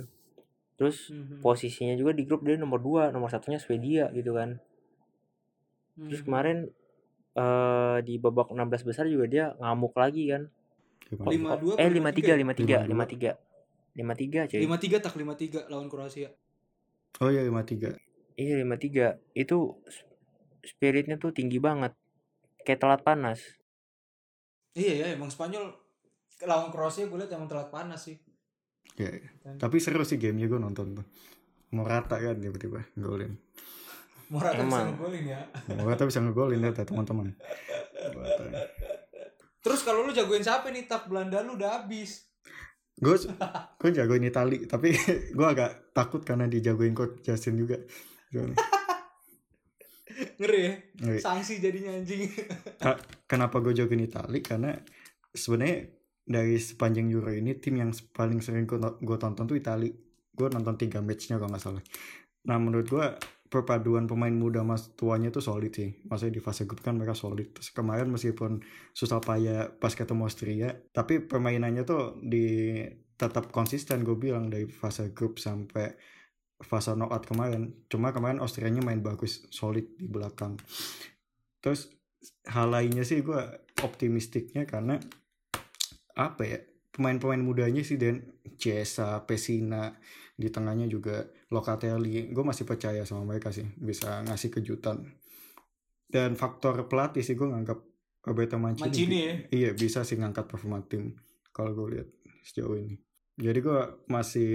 Terus 0.75 1.07
Mhm. 1.09 1.39
posisinya 1.39 1.95
juga 1.95 2.11
di 2.11 2.23
grup 2.27 2.43
dia 2.43 2.59
nomor 2.59 2.79
2, 2.83 3.03
nomor 3.15 3.31
satunya 3.31 3.59
Swedia 3.59 4.11
gitu 4.11 4.35
kan. 4.35 4.59
Terus 5.95 6.21
Mhm. 6.21 6.27
kemarin 6.27 6.57
eh 7.35 7.97
di 8.07 8.15
babak 8.15 8.55
16 8.55 8.83
besar 8.87 9.07
juga 9.07 9.25
dia 9.27 9.45
ngamuk 9.59 9.95
lagi 9.95 10.31
kan. 10.31 10.43
Lima 11.27 11.55
dua 11.59 11.75
eh 11.77 11.87
apa 11.87 11.95
53 11.95 12.33
53? 12.35 12.79
53 12.87 12.87
53 12.87 13.31
53 13.95 14.41
cuy. 14.51 14.59
5-3 14.63 14.97
tak 14.99 15.15
5-3 15.15 15.59
lawan 15.71 15.87
Kroasia. 15.87 16.31
oh 17.23 17.31
iya 17.31 17.47
lima 17.47 17.63
tiga 17.63 17.95
Iya 18.35 18.59
53 18.59 19.15
itu 19.31 19.79
s- 19.87 20.03
spiritnya 20.67 21.15
tuh 21.15 21.31
tinggi 21.31 21.59
banget. 21.59 21.95
Kayak 22.67 22.79
telat 22.83 23.01
panas. 23.07 23.39
Iya 24.75 24.93
ya, 24.99 25.05
emang 25.15 25.31
Spanyol 25.31 25.71
lawan 26.43 26.67
Kroasia 26.75 27.07
gue 27.07 27.15
liat 27.15 27.31
emang 27.31 27.47
telat 27.47 27.71
panas 27.71 28.03
sih. 28.03 28.19
Ya 28.95 29.11
ya. 29.11 29.29
tapi 29.59 29.79
seru 29.83 30.07
sih 30.07 30.15
gamenya 30.19 30.47
gue 30.47 30.59
nonton 30.59 30.95
tuh 30.97 31.05
Morata 31.75 32.15
kan 32.19 32.39
tiba-tiba 32.39 32.79
golin 32.95 33.35
Morata 34.29 34.57
bisa 34.57 34.81
Emang. 34.81 34.97
ngegolin 34.97 35.25
ya. 35.29 35.41
Morata 35.77 36.03
bisa 36.09 36.19
ngegolin 36.21 36.65
ya 36.65 36.71
teman-teman. 36.73 37.27
Terus 39.61 39.81
kalau 39.85 40.05
lu 40.05 40.11
jagoin 40.13 40.41
siapa 40.41 40.73
nih 40.73 40.89
tak 40.89 41.09
Belanda 41.09 41.45
lu 41.45 41.57
udah 41.57 41.85
habis. 41.85 42.25
gue 42.95 43.11
gue 43.75 43.91
jagoin 43.91 44.23
Itali 44.23 44.71
tapi 44.71 44.95
gue 45.35 45.47
agak 45.47 45.91
takut 45.91 46.23
karena 46.23 46.47
dijagoin 46.47 46.95
coach 46.95 47.19
Justin 47.27 47.59
juga 47.59 47.75
Ngeri 50.39 50.59
ya. 50.63 50.73
Ngeri. 51.03 51.19
Sanksi 51.19 51.59
jadinya 51.59 51.91
anjing. 51.91 52.23
kenapa 53.27 53.59
gue 53.59 53.75
jagoin 53.75 53.99
Itali 53.99 54.39
karena 54.39 54.79
sebenarnya 55.35 55.91
dari 56.25 56.57
sepanjang 56.57 57.05
Euro 57.13 57.29
ini 57.29 57.53
tim 57.61 57.77
yang 57.77 57.93
paling 58.09 58.41
sering 58.41 58.65
gue 58.65 59.17
tonton 59.21 59.45
tuh 59.45 59.55
Itali. 59.55 59.93
Gue 60.35 60.51
nonton 60.51 60.75
tiga 60.75 60.99
matchnya 60.99 61.37
kalau 61.37 61.53
nggak 61.53 61.63
salah. 61.63 61.83
Nah 62.49 62.57
menurut 62.57 62.89
gue 62.89 63.05
perpaduan 63.45 64.09
pemain 64.09 64.33
muda 64.33 64.65
mas 64.65 64.97
tuanya 64.97 65.29
tuh 65.29 65.45
solid 65.45 65.71
sih. 65.71 66.01
Maksudnya 66.09 66.33
di 66.33 66.41
fase 66.41 66.65
grup 66.65 66.81
kan 66.81 66.97
mereka 66.97 67.13
solid. 67.13 67.53
Terus 67.53 67.69
kemarin 67.71 68.09
meskipun 68.09 68.59
susah 68.91 69.21
payah 69.21 69.69
pas 69.77 69.93
ketemu 69.93 70.25
Austria 70.25 70.69
tapi 70.91 71.21
permainannya 71.21 71.85
tuh 71.85 72.17
di 72.19 72.81
tetap 73.15 73.53
konsisten 73.53 74.03
gue 74.03 74.17
bilang 74.19 74.51
dari 74.51 74.67
fase 74.67 75.15
grup 75.15 75.39
sampai 75.39 75.93
fase 76.59 76.97
knockout 76.97 77.29
kemarin. 77.29 77.85
Cuma 77.87 78.11
kemarin 78.11 78.41
Austrianya 78.41 78.81
main 78.81 78.99
bagus 78.99 79.45
solid 79.53 79.93
di 79.95 80.09
belakang. 80.09 80.57
Terus 81.61 81.87
hal 82.49 82.73
lainnya 82.73 83.05
sih 83.05 83.21
gue 83.21 83.41
optimistiknya 83.85 84.65
karena 84.65 84.97
apa 86.15 86.41
ya 86.47 86.59
pemain-pemain 86.95 87.43
mudanya 87.43 87.83
sih 87.83 87.99
dan 87.99 88.23
Cesa, 88.55 89.19
Pesina 89.27 89.91
di 90.35 90.47
tengahnya 90.47 90.87
juga 90.87 91.27
Locatelli. 91.51 92.31
Gue 92.31 92.43
masih 92.47 92.63
percaya 92.63 93.03
sama 93.03 93.27
mereka 93.27 93.51
sih 93.51 93.67
bisa 93.75 94.23
ngasih 94.23 94.47
kejutan. 94.55 95.03
Dan 96.07 96.39
faktor 96.39 96.87
pelatih 96.87 97.19
sih 97.19 97.35
gue 97.35 97.43
nganggap 97.43 97.83
Roberto 98.25 98.57
Mancini, 98.57 98.87
Mancini 98.89 99.19
ya. 99.21 99.35
iya 99.53 99.71
bisa 99.75 100.01
sih 100.01 100.17
ngangkat 100.17 100.49
performa 100.49 100.81
tim 100.81 101.13
kalau 101.51 101.75
gue 101.75 101.99
lihat 101.99 102.07
sejauh 102.47 102.79
ini. 102.79 102.95
Jadi 103.35 103.59
gue 103.59 103.79
masih 104.07 104.51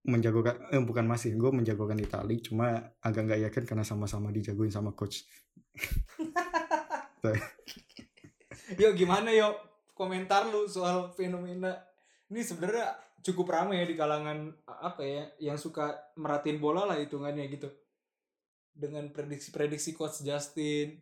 menjagokan 0.00 0.56
eh 0.72 0.80
bukan 0.80 1.04
masih 1.04 1.36
gue 1.36 1.50
menjagokan 1.52 2.00
Itali 2.00 2.40
cuma 2.40 2.96
agak 3.04 3.28
nggak 3.28 3.52
yakin 3.52 3.64
karena 3.68 3.84
sama-sama 3.84 4.32
dijagoin 4.32 4.72
sama 4.72 4.96
coach. 4.96 5.26
Yo 8.80 8.94
gimana 8.94 9.34
yo 9.34 9.69
komentar 10.00 10.48
lu 10.48 10.64
soal 10.64 11.12
fenomena. 11.12 11.76
Ini 12.32 12.40
sebenarnya 12.40 12.96
cukup 13.20 13.52
ramai 13.52 13.84
ya 13.84 13.86
di 13.86 14.00
kalangan 14.00 14.48
apa 14.64 15.04
ya 15.04 15.24
yang 15.52 15.60
suka 15.60 15.92
merhatiin 16.16 16.56
bola 16.56 16.88
lah 16.88 16.96
hitungannya 16.96 17.44
gitu. 17.52 17.68
Dengan 18.72 19.12
prediksi-prediksi 19.12 19.92
coach 19.92 20.24
Justin 20.24 20.96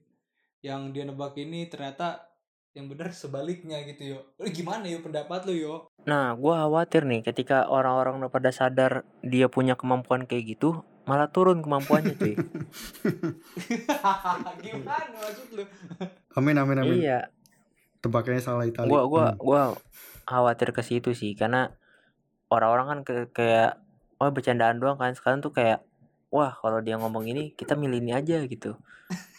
yang 0.67 0.91
dia 0.91 1.07
nebak 1.07 1.39
ini 1.39 1.71
ternyata 1.71 2.27
yang 2.75 2.91
benar 2.91 3.15
sebaliknya 3.15 3.87
gitu 3.87 4.19
yo. 4.19 4.21
Lu 4.43 4.51
gimana 4.51 4.91
yo 4.91 4.99
pendapat 4.99 5.47
lu 5.47 5.55
yo? 5.55 5.75
Nah, 6.07 6.35
gua 6.35 6.67
khawatir 6.67 7.07
nih 7.07 7.23
ketika 7.23 7.71
orang-orang 7.71 8.19
udah 8.19 8.33
pada 8.35 8.51
sadar 8.51 9.07
dia 9.23 9.47
punya 9.47 9.79
kemampuan 9.79 10.27
kayak 10.27 10.59
gitu, 10.59 10.83
malah 11.07 11.31
turun 11.31 11.63
kemampuannya 11.63 12.15
cuy. 12.19 12.35
gimana 14.65 15.15
maksud 15.23 15.49
lu? 15.55 15.65
Amin 16.35 16.57
amin 16.59 16.79
amin. 16.83 16.99
Iya, 16.99 17.31
tebakannya 18.09 18.41
salah 18.41 18.65
Itali 18.65 18.89
gua 18.89 19.05
gua 19.05 19.25
Hmm. 19.29 19.39
gua 19.39 19.63
khawatir 20.25 20.71
ke 20.71 20.81
situ 20.81 21.13
sih 21.13 21.33
karena 21.33 21.73
orang-orang 22.47 22.87
kan 22.87 23.01
ke- 23.03 23.31
kayak 23.31 23.77
oh 24.17 24.29
bercandaan 24.29 24.77
doang 24.77 24.97
kan 24.97 25.13
sekarang 25.13 25.39
tuh 25.39 25.51
kayak 25.51 25.85
wah 26.29 26.51
kalau 26.53 26.81
dia 26.81 26.97
ngomong 26.97 27.25
ini 27.25 27.53
kita 27.53 27.73
milih 27.73 28.01
ini 28.01 28.13
aja 28.13 28.43
gitu. 28.43 28.77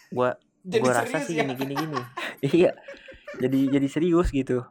Gua 0.09 0.37
jadi 0.63 0.81
gua 0.81 0.93
rasa 0.95 1.19
sih 1.19 1.33
ya 1.33 1.43
gini 1.43 1.53
gini 1.55 1.73
gini. 1.75 1.99
iya. 2.55 2.71
Jadi 3.35 3.69
jadi 3.69 3.87
serius 3.87 4.29
gitu. 4.29 4.61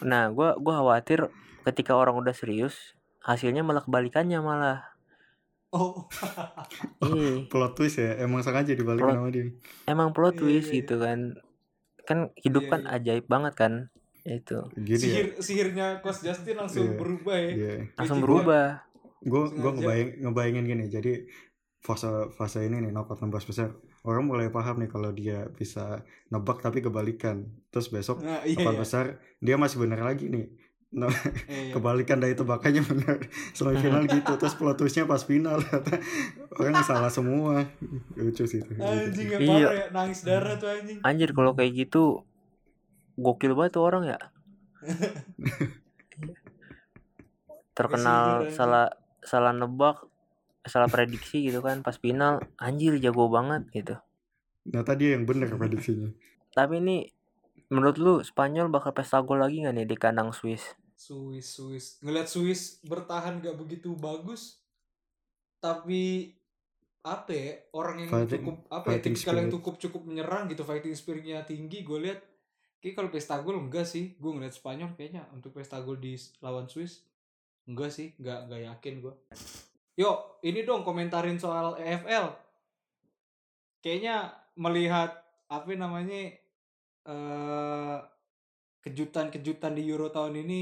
Nah, 0.00 0.30
gua 0.30 0.54
gua 0.56 0.78
khawatir 0.78 1.26
ketika 1.64 1.92
orang 1.92 2.14
udah 2.16 2.30
serius 2.30 2.94
hasilnya 3.20 3.60
malah 3.60 3.82
kebalikannya 3.82 4.38
malah. 4.40 4.86
oh 5.68 6.08
Iya. 6.98 7.44
plot 7.44 7.76
twist 7.76 7.98
ya 7.98 8.16
emang 8.18 8.40
sengaja 8.40 8.72
dibalikin 8.72 9.04
Plot- 9.04 9.18
sama 9.18 9.28
dia 9.28 9.46
emang 9.84 10.16
plot 10.16 10.32
Iya, 10.32 10.40
twist 10.40 10.64
iya, 10.64 10.72
iya. 10.72 10.78
gitu 10.80 10.94
kan 10.96 11.18
kan 12.08 12.32
hidup 12.40 12.64
Iya, 12.64 12.70
kan 12.72 12.80
iya. 12.88 12.90
ajaib 12.96 13.26
banget 13.28 13.54
kan 13.54 13.72
itu. 14.24 14.58
Gini 14.80 14.96
ya. 14.96 15.04
Sihir 15.04 15.26
sihirnya 15.40 15.86
coach 16.00 16.24
Justin 16.24 16.56
langsung 16.56 16.88
Iya. 16.88 16.96
berubah 16.96 17.36
ya. 17.36 17.50
iya. 17.52 17.74
Langsung 18.00 18.18
Magic 18.24 18.26
berubah. 18.28 18.66
Gue 19.18 19.42
gue 19.52 19.70
ngebayang 19.76 20.10
ngebayangin 20.24 20.64
gini 20.64 20.84
jadi 20.88 21.12
fase 21.84 22.32
fase 22.34 22.64
ini 22.64 22.80
nih 22.88 22.90
knockout 22.90 23.22
16 23.22 23.48
besar 23.50 23.68
orang 24.02 24.24
mulai 24.26 24.48
paham 24.50 24.82
nih 24.82 24.90
kalau 24.90 25.12
dia 25.12 25.46
bisa 25.52 26.00
nebak 26.32 26.64
tapi 26.64 26.80
kebalikan. 26.80 27.44
Terus 27.68 27.92
besok 27.92 28.24
nah 28.24 28.40
iya, 28.48 28.56
knockout 28.56 28.78
iya. 28.78 28.82
besar 28.82 29.04
dia 29.44 29.56
masih 29.60 29.76
bener 29.84 30.00
lagi 30.00 30.32
nih 30.32 30.48
Nah, 30.88 31.12
Iya, 31.44 31.68
iya. 31.68 31.72
kebalikan 31.76 32.16
dari 32.16 32.32
tebakannya 32.32 32.80
bener. 32.80 33.28
Semifinal 33.52 34.08
gitu 34.08 34.32
terus 34.34 34.56
plot 34.56 34.80
twistnya 34.80 35.04
pas 35.04 35.20
final. 35.20 35.60
Orang 36.56 36.80
salah 36.80 37.12
semua. 37.12 37.68
Lucu 38.16 38.48
sih 38.48 38.64
itu. 38.64 38.72
Anjing 38.72 39.28
ya 39.28 39.38
Iya. 39.38 39.48
parah 39.52 39.76
ya? 39.76 39.86
Nangis 39.92 40.20
darah 40.24 40.54
tuh 40.56 40.68
anjing. 40.72 40.98
Anjir 41.04 41.30
kalau 41.36 41.52
kayak 41.52 41.72
gitu 41.76 42.24
gokil 43.14 43.52
banget 43.52 43.76
tuh 43.76 43.84
orang 43.84 44.02
ya. 44.06 44.18
Terkenal 47.76 48.50
salah 48.50 48.88
salah 49.20 49.52
nebak 49.52 50.02
salah 50.64 50.88
prediksi 50.88 51.46
gitu 51.46 51.60
kan 51.60 51.84
pas 51.84 51.94
final. 51.94 52.40
Anjir 52.56 52.96
jago 52.96 53.28
banget 53.28 53.68
gitu. 53.70 53.94
Nah 54.68 54.82
tadi 54.82 55.12
yang 55.12 55.28
bener 55.28 55.52
prediksinya. 55.52 56.10
Tapi 56.50 56.80
ini 56.80 56.96
menurut 57.68 57.96
lu 58.00 58.14
Spanyol 58.24 58.72
bakal 58.72 58.92
pesta 58.96 59.20
gol 59.20 59.40
lagi 59.40 59.64
nggak 59.64 59.74
nih 59.76 59.86
di 59.88 59.96
kandang 59.96 60.32
Swiss? 60.32 60.76
Swiss 60.98 61.46
Swiss. 61.56 61.86
Ngelihat 62.02 62.28
Swiss 62.28 62.82
bertahan 62.84 63.38
gak 63.38 63.56
begitu 63.56 63.94
bagus 63.94 64.58
tapi 65.58 66.34
apa 67.02 67.30
ya 67.34 67.50
orang 67.74 68.06
yang 68.06 68.10
Fighting- 68.10 68.42
cukup 68.42 68.56
apa 68.70 68.86
ya 68.94 68.98
tipikal 69.02 69.36
yang 69.38 69.50
cukup 69.50 69.74
cukup 69.80 70.02
menyerang 70.06 70.46
gitu 70.50 70.62
fighting 70.62 70.94
spiritnya 70.94 71.42
tinggi 71.42 71.82
gue 71.82 71.98
lihat 71.98 72.20
kayak 72.78 72.94
kalau 72.94 73.10
pesta 73.10 73.38
gol 73.42 73.58
enggak 73.58 73.86
sih. 73.86 74.14
Gue 74.18 74.34
ngeliat 74.34 74.54
Spanyol 74.54 74.94
kayaknya 74.94 75.26
untuk 75.34 75.54
pesta 75.54 75.78
gol 75.82 75.98
di 75.98 76.14
lawan 76.42 76.66
Swiss 76.66 77.08
enggak 77.68 77.90
sih 77.92 78.16
enggak 78.16 78.48
enggak 78.48 78.60
yakin 78.72 78.94
gue 79.04 79.14
yuk 80.00 80.40
ini 80.40 80.64
dong 80.64 80.80
komentarin 80.82 81.36
soal 81.36 81.76
EFL 81.76 82.32
kayaknya 83.84 84.32
melihat 84.56 85.12
apa 85.52 85.68
namanya 85.76 86.32
kejutan-kejutan 88.84 89.72
di 89.74 89.82
Euro 89.88 90.12
tahun 90.12 90.44
ini 90.44 90.60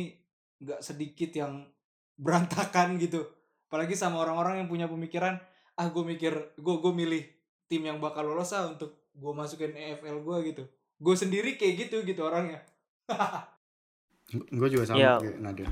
nggak 0.62 0.80
sedikit 0.80 1.30
yang 1.34 1.66
berantakan 2.24 2.96
gitu. 2.96 3.26
Apalagi 3.66 3.98
sama 3.98 4.22
orang-orang 4.22 4.62
yang 4.64 4.68
punya 4.70 4.86
pemikiran 4.86 5.36
ah 5.76 5.92
gue 5.92 6.04
mikir 6.06 6.32
gue 6.56 6.74
gue 6.80 6.92
milih 6.94 7.22
tim 7.68 7.84
yang 7.84 8.00
bakal 8.00 8.24
lolos 8.24 8.54
ah 8.56 8.64
untuk 8.70 9.10
gue 9.12 9.32
masukin 9.34 9.74
EFL 9.74 10.22
gue 10.22 10.36
gitu. 10.54 10.62
Gue 10.96 11.14
sendiri 11.18 11.60
kayak 11.60 11.88
gitu 11.88 12.00
gitu 12.06 12.24
orangnya. 12.24 12.64
Gue 14.32 14.68
juga 14.72 14.88
sama 14.88 14.96
Iya. 14.98 15.12
kayak 15.20 15.38
Nadia 15.38 15.68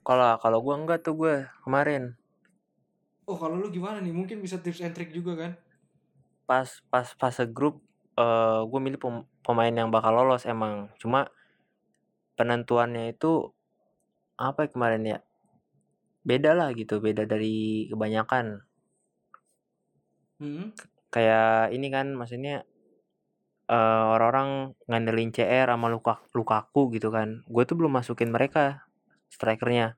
kalau 0.00 0.34
kalau 0.40 0.58
gua 0.64 0.74
enggak 0.80 1.04
tuh 1.04 1.14
gue 1.16 1.34
kemarin. 1.62 2.16
Oh 3.28 3.38
kalau 3.38 3.54
lu 3.60 3.70
gimana 3.70 4.02
nih? 4.02 4.10
Mungkin 4.10 4.42
bisa 4.42 4.58
tips 4.58 4.82
and 4.82 4.96
trick 4.96 5.14
juga 5.14 5.38
kan? 5.38 5.52
Pas 6.50 6.66
pas 6.90 7.06
fase 7.14 7.46
grup 7.46 7.84
eh 8.16 8.60
gue 8.70 8.80
milih 8.82 8.98
pem- 9.02 9.28
pemain 9.44 9.74
yang 9.74 9.88
bakal 9.94 10.12
lolos 10.16 10.46
emang. 10.48 10.90
Cuma 11.00 11.28
penentuannya 12.38 13.12
itu 13.14 13.52
apa 14.40 14.66
ya 14.66 14.68
kemarin 14.72 15.02
ya? 15.12 15.18
Beda 16.24 16.52
lah 16.58 16.68
gitu, 16.76 17.00
beda 17.00 17.24
dari 17.28 17.88
kebanyakan. 17.90 18.64
Hmm. 20.40 20.72
Kayak 21.12 21.74
ini 21.76 21.86
kan 21.92 22.06
maksudnya 22.16 22.64
eh 23.70 24.04
orang-orang 24.14 24.74
ngandelin 24.90 25.30
CR 25.36 25.68
sama 25.70 25.86
Luka, 25.94 26.14
Lukaku 26.36 26.82
gitu 26.96 27.08
kan. 27.16 27.28
Gue 27.46 27.62
tuh 27.68 27.76
belum 27.78 27.92
masukin 27.98 28.30
mereka 28.34 28.88
strikernya. 29.30 29.94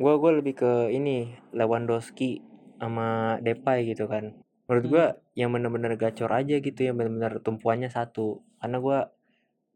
Gue 0.00 0.14
gue 0.20 0.32
lebih 0.42 0.54
ke 0.62 0.72
ini 0.92 1.36
Lewandowski 1.54 2.42
sama 2.80 3.38
Depay 3.40 3.78
gitu 3.90 4.04
kan. 4.12 4.24
Menurut 4.66 4.86
gue 4.90 5.04
yang 5.38 5.50
bener-bener 5.54 5.94
gacor 5.94 6.30
aja 6.30 6.58
gitu, 6.58 6.80
yang 6.82 6.98
bener-bener 6.98 7.38
tumpuannya 7.42 7.90
satu. 7.90 8.42
Karena 8.58 8.78
gue 8.82 8.98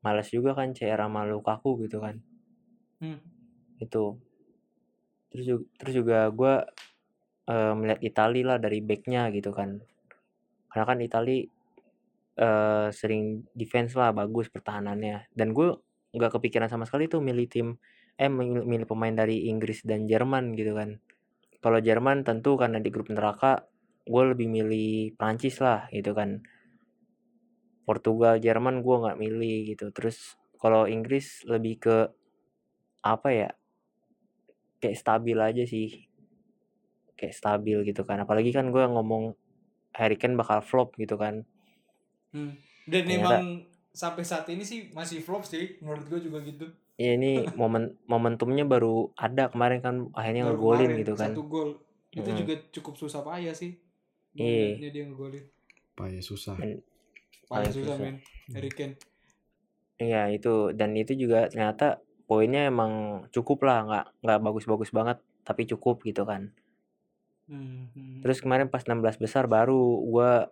malas 0.03 0.29
juga 0.33 0.57
kan 0.59 0.75
CR 0.75 0.99
sama 0.99 1.27
Lukaku 1.27 1.87
gitu 1.87 2.03
kan. 2.03 2.19
Hmm. 2.99 3.23
Itu. 3.79 4.19
Terus 5.31 5.45
juga, 5.47 5.65
terus 5.79 5.95
juga 5.95 6.19
gue 6.35 6.55
eh, 7.51 7.73
melihat 7.79 8.01
Itali 8.03 8.43
lah 8.43 8.59
dari 8.59 8.83
backnya 8.83 9.31
gitu 9.31 9.55
kan. 9.55 9.79
Karena 10.71 10.85
kan 10.87 10.99
Itali 10.99 11.39
eh 12.41 12.89
sering 12.95 13.45
defense 13.53 13.93
lah 14.01 14.17
bagus 14.17 14.49
pertahanannya 14.49 15.29
dan 15.37 15.53
gue 15.53 15.77
nggak 16.17 16.41
kepikiran 16.41 16.73
sama 16.73 16.89
sekali 16.89 17.05
tuh 17.05 17.21
milih 17.21 17.47
tim 17.53 17.77
eh 18.17 18.33
milih, 18.33 18.65
milih 18.65 18.87
pemain 18.89 19.13
dari 19.13 19.53
Inggris 19.53 19.85
dan 19.85 20.09
Jerman 20.09 20.57
gitu 20.57 20.73
kan 20.73 20.97
kalau 21.61 21.79
Jerman 21.85 22.25
tentu 22.25 22.57
karena 22.57 22.81
di 22.81 22.89
grup 22.89 23.13
neraka 23.13 23.69
gue 24.05 24.23
lebih 24.27 24.47
milih 24.47 24.91
Prancis 25.15 25.59
lah 25.59 25.89
gitu 25.91 26.13
kan 26.13 26.41
Portugal 27.85 28.39
Jerman 28.39 28.81
gue 28.81 28.97
nggak 28.97 29.19
milih 29.19 29.75
gitu 29.75 29.91
terus 29.91 30.37
kalau 30.57 30.87
Inggris 30.87 31.43
lebih 31.45 31.81
ke 31.81 31.97
apa 33.01 33.29
ya 33.31 33.51
kayak 34.79 34.97
stabil 34.97 35.37
aja 35.37 35.65
sih 35.65 36.07
kayak 37.15 37.35
stabil 37.35 37.81
gitu 37.83 38.05
kan 38.05 38.21
apalagi 38.21 38.49
kan 38.51 38.69
gue 38.69 38.81
ngomong 38.81 39.37
Harry 39.93 40.17
Kane 40.17 40.37
bakal 40.37 40.61
flop 40.61 40.97
gitu 40.97 41.17
kan 41.17 41.45
Hmm. 42.31 42.55
Dan 42.87 43.11
Ternyata- 43.11 43.43
emang 43.43 43.67
sampai 43.91 44.23
saat 44.23 44.47
ini 44.47 44.63
sih 44.63 44.87
masih 44.95 45.19
flop 45.19 45.43
sih 45.43 45.83
menurut 45.83 46.07
gue 46.07 46.23
juga 46.23 46.39
gitu. 46.47 46.63
ya 46.95 47.19
ini 47.19 47.43
momen 47.59 47.99
momentumnya 48.07 48.63
baru 48.63 49.11
ada 49.19 49.51
kemarin 49.51 49.83
kan 49.83 49.95
akhirnya 50.15 50.47
ngegolin 50.47 50.95
gitu 50.95 51.19
kan 51.19 51.35
Satu 51.35 51.43
gol. 51.43 51.71
Itu 52.15 52.23
Mm-mm. 52.23 52.39
juga 52.39 52.55
cukup 52.71 52.95
susah 52.95 53.27
payah 53.27 53.51
sih. 53.51 53.75
Iya. 54.33 54.77
ngeliatnya 54.77 54.91
dia 54.91 55.05
ngegolin. 55.05 55.45
Payah 55.93 56.23
susah. 56.23 56.55
Men- 56.57 56.81
Paling 57.45 57.67
Paling 57.67 57.73
susah 57.73 57.87
susah. 57.93 57.97
men. 58.01 58.17
Harry 58.51 58.71
Kane. 58.71 58.95
Iya 59.97 60.31
itu 60.31 60.73
dan 60.73 60.95
itu 60.95 61.13
juga 61.15 61.47
ternyata 61.47 61.99
poinnya 62.25 62.65
emang 62.65 62.93
cukup 63.29 63.61
lah 63.63 63.79
nggak 63.83 64.07
nggak 64.23 64.39
bagus-bagus 64.41 64.91
banget 64.91 65.19
tapi 65.43 65.67
cukup 65.67 66.01
gitu 66.01 66.23
kan 66.23 66.55
Hmm, 67.45 67.91
hmm. 67.91 68.23
terus 68.23 68.39
kemarin 68.39 68.67
pas 68.67 68.81
16 68.81 68.97
besar 69.19 69.45
baru 69.45 69.77
gua 70.01 70.47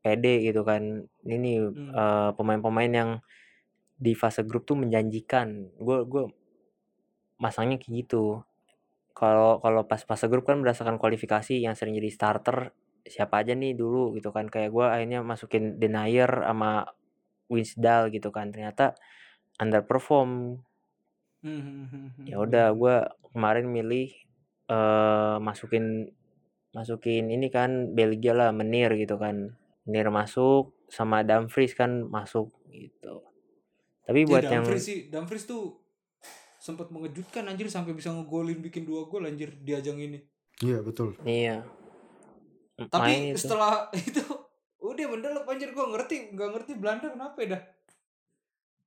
pede 0.00 0.40
gitu 0.42 0.62
kan 0.62 1.04
ini 1.20 1.58
Hmm. 1.58 1.90
eh, 1.90 2.30
pemain-pemain 2.32 2.88
yang 2.88 3.10
di 3.94 4.14
fase 4.14 4.40
grup 4.40 4.62
tuh 4.62 4.74
menjanjikan 4.74 5.50
gue 5.76 5.98
gue 6.02 6.24
masangnya 7.36 7.76
kayak 7.76 7.92
gitu 8.00 8.40
kalau 9.12 9.58
kalau 9.58 9.82
pas 9.82 10.00
fase 10.00 10.26
grup 10.26 10.42
kan 10.44 10.56
berdasarkan 10.56 10.96
kualifikasi 10.96 11.54
yang 11.56 11.74
sering 11.74 11.92
jadi 11.92 12.08
starter 12.08 12.70
siapa 13.06 13.42
aja 13.42 13.52
nih 13.52 13.74
dulu 13.74 14.14
gitu 14.16 14.30
kan. 14.30 14.46
Kayak 14.48 14.70
gue 14.72 14.86
akhirnya 14.86 15.20
masukin 15.22 15.78
Denier 15.78 16.30
sama 16.30 16.86
Winsdal 17.50 18.10
gitu 18.14 18.30
kan. 18.30 18.50
Ternyata 18.54 18.94
underperform. 19.58 20.62
Hmm, 21.42 21.58
hmm, 21.58 21.86
hmm, 21.90 22.24
ya 22.30 22.36
udah 22.38 22.70
gue 22.70 22.96
kemarin 23.34 23.66
milih 23.66 24.14
eh 24.70 25.36
masukin 25.42 26.06
masukin 26.70 27.28
ini 27.34 27.50
kan 27.50 27.92
Belgia 27.92 28.32
lah 28.32 28.50
Menir 28.54 28.94
gitu 28.94 29.18
kan. 29.18 29.58
Menir 29.84 30.08
masuk 30.14 30.72
sama 30.86 31.26
Dumfries 31.26 31.74
kan 31.74 32.06
masuk 32.06 32.54
gitu. 32.70 33.26
Tapi 34.06 34.22
Ya, 34.22 34.28
buat 34.30 34.44
yang 34.46 34.62
Dumfries 34.62 34.86
sih, 34.86 34.98
Dumfries 35.10 35.46
tuh 35.46 35.82
sempat 36.62 36.94
mengejutkan 36.94 37.50
anjir 37.50 37.66
sampai 37.66 37.90
bisa 37.90 38.14
ngegolin 38.14 38.62
bikin 38.62 38.86
dua 38.86 39.10
gol 39.10 39.26
anjir 39.26 39.50
di 39.50 39.74
ajang 39.74 39.98
ini. 39.98 40.22
Iya 40.62 40.78
betul. 40.78 41.18
iya 41.26 41.66
Tapi 42.88 43.36
itu 43.36 43.42
setelah 43.42 43.86
itu 44.08 44.24
udah 44.82 45.06
mendalam 45.08 45.44
anjir 45.46 45.70
gue 45.70 45.86
ngerti, 45.94 46.16
nggak 46.34 46.48
ngerti 46.58 46.72
Belanda 46.78 47.06
kenapa 47.10 47.36
ya 47.42 47.48
dah. 47.58 47.62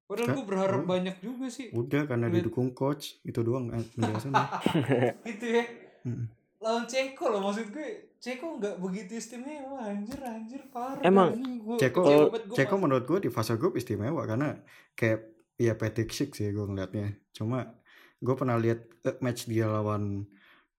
Padahal 0.05 0.37
gue 0.37 0.45
berharap 0.45 0.81
oh. 0.85 0.87
banyak 0.87 1.17
juga 1.17 1.49
sih. 1.49 1.73
Udah 1.73 2.05
karena 2.05 2.29
Lihat. 2.29 2.45
didukung 2.45 2.77
coach 2.77 3.17
itu 3.25 3.41
doang 3.41 3.73
eh, 3.73 3.81
penjelasannya. 3.81 4.45
Gitu 5.33 5.45
ya. 5.49 5.63
Mm. 6.05 6.25
Lawan 6.61 6.85
Ceko 6.85 7.25
loh 7.33 7.41
maksud 7.41 7.73
gue. 7.73 8.13
Ceko 8.21 8.61
nggak 8.61 8.77
begitu 8.77 9.17
istimewa 9.17 9.81
anjir 9.81 10.21
anjir 10.21 10.61
parah. 10.69 11.01
Emang. 11.01 11.33
Gua 11.57 11.77
Ceko 11.81 12.01
banget 12.05 12.43
gua 12.45 12.55
Ceko 12.57 12.75
menurut 12.77 13.05
gue 13.09 13.19
di 13.25 13.29
fase 13.33 13.57
grup 13.57 13.73
istimewa 13.81 14.21
karena 14.29 14.53
kayak 14.93 15.25
ya 15.57 15.73
Patrick 15.73 16.13
Schick 16.13 16.37
sih 16.37 16.53
gue 16.53 16.65
ngeliatnya. 16.69 17.17
Cuma 17.33 17.65
gue 18.21 18.35
pernah 18.37 18.61
lihat 18.61 18.85
eh, 19.09 19.17
match 19.25 19.49
dia 19.49 19.65
lawan 19.65 20.29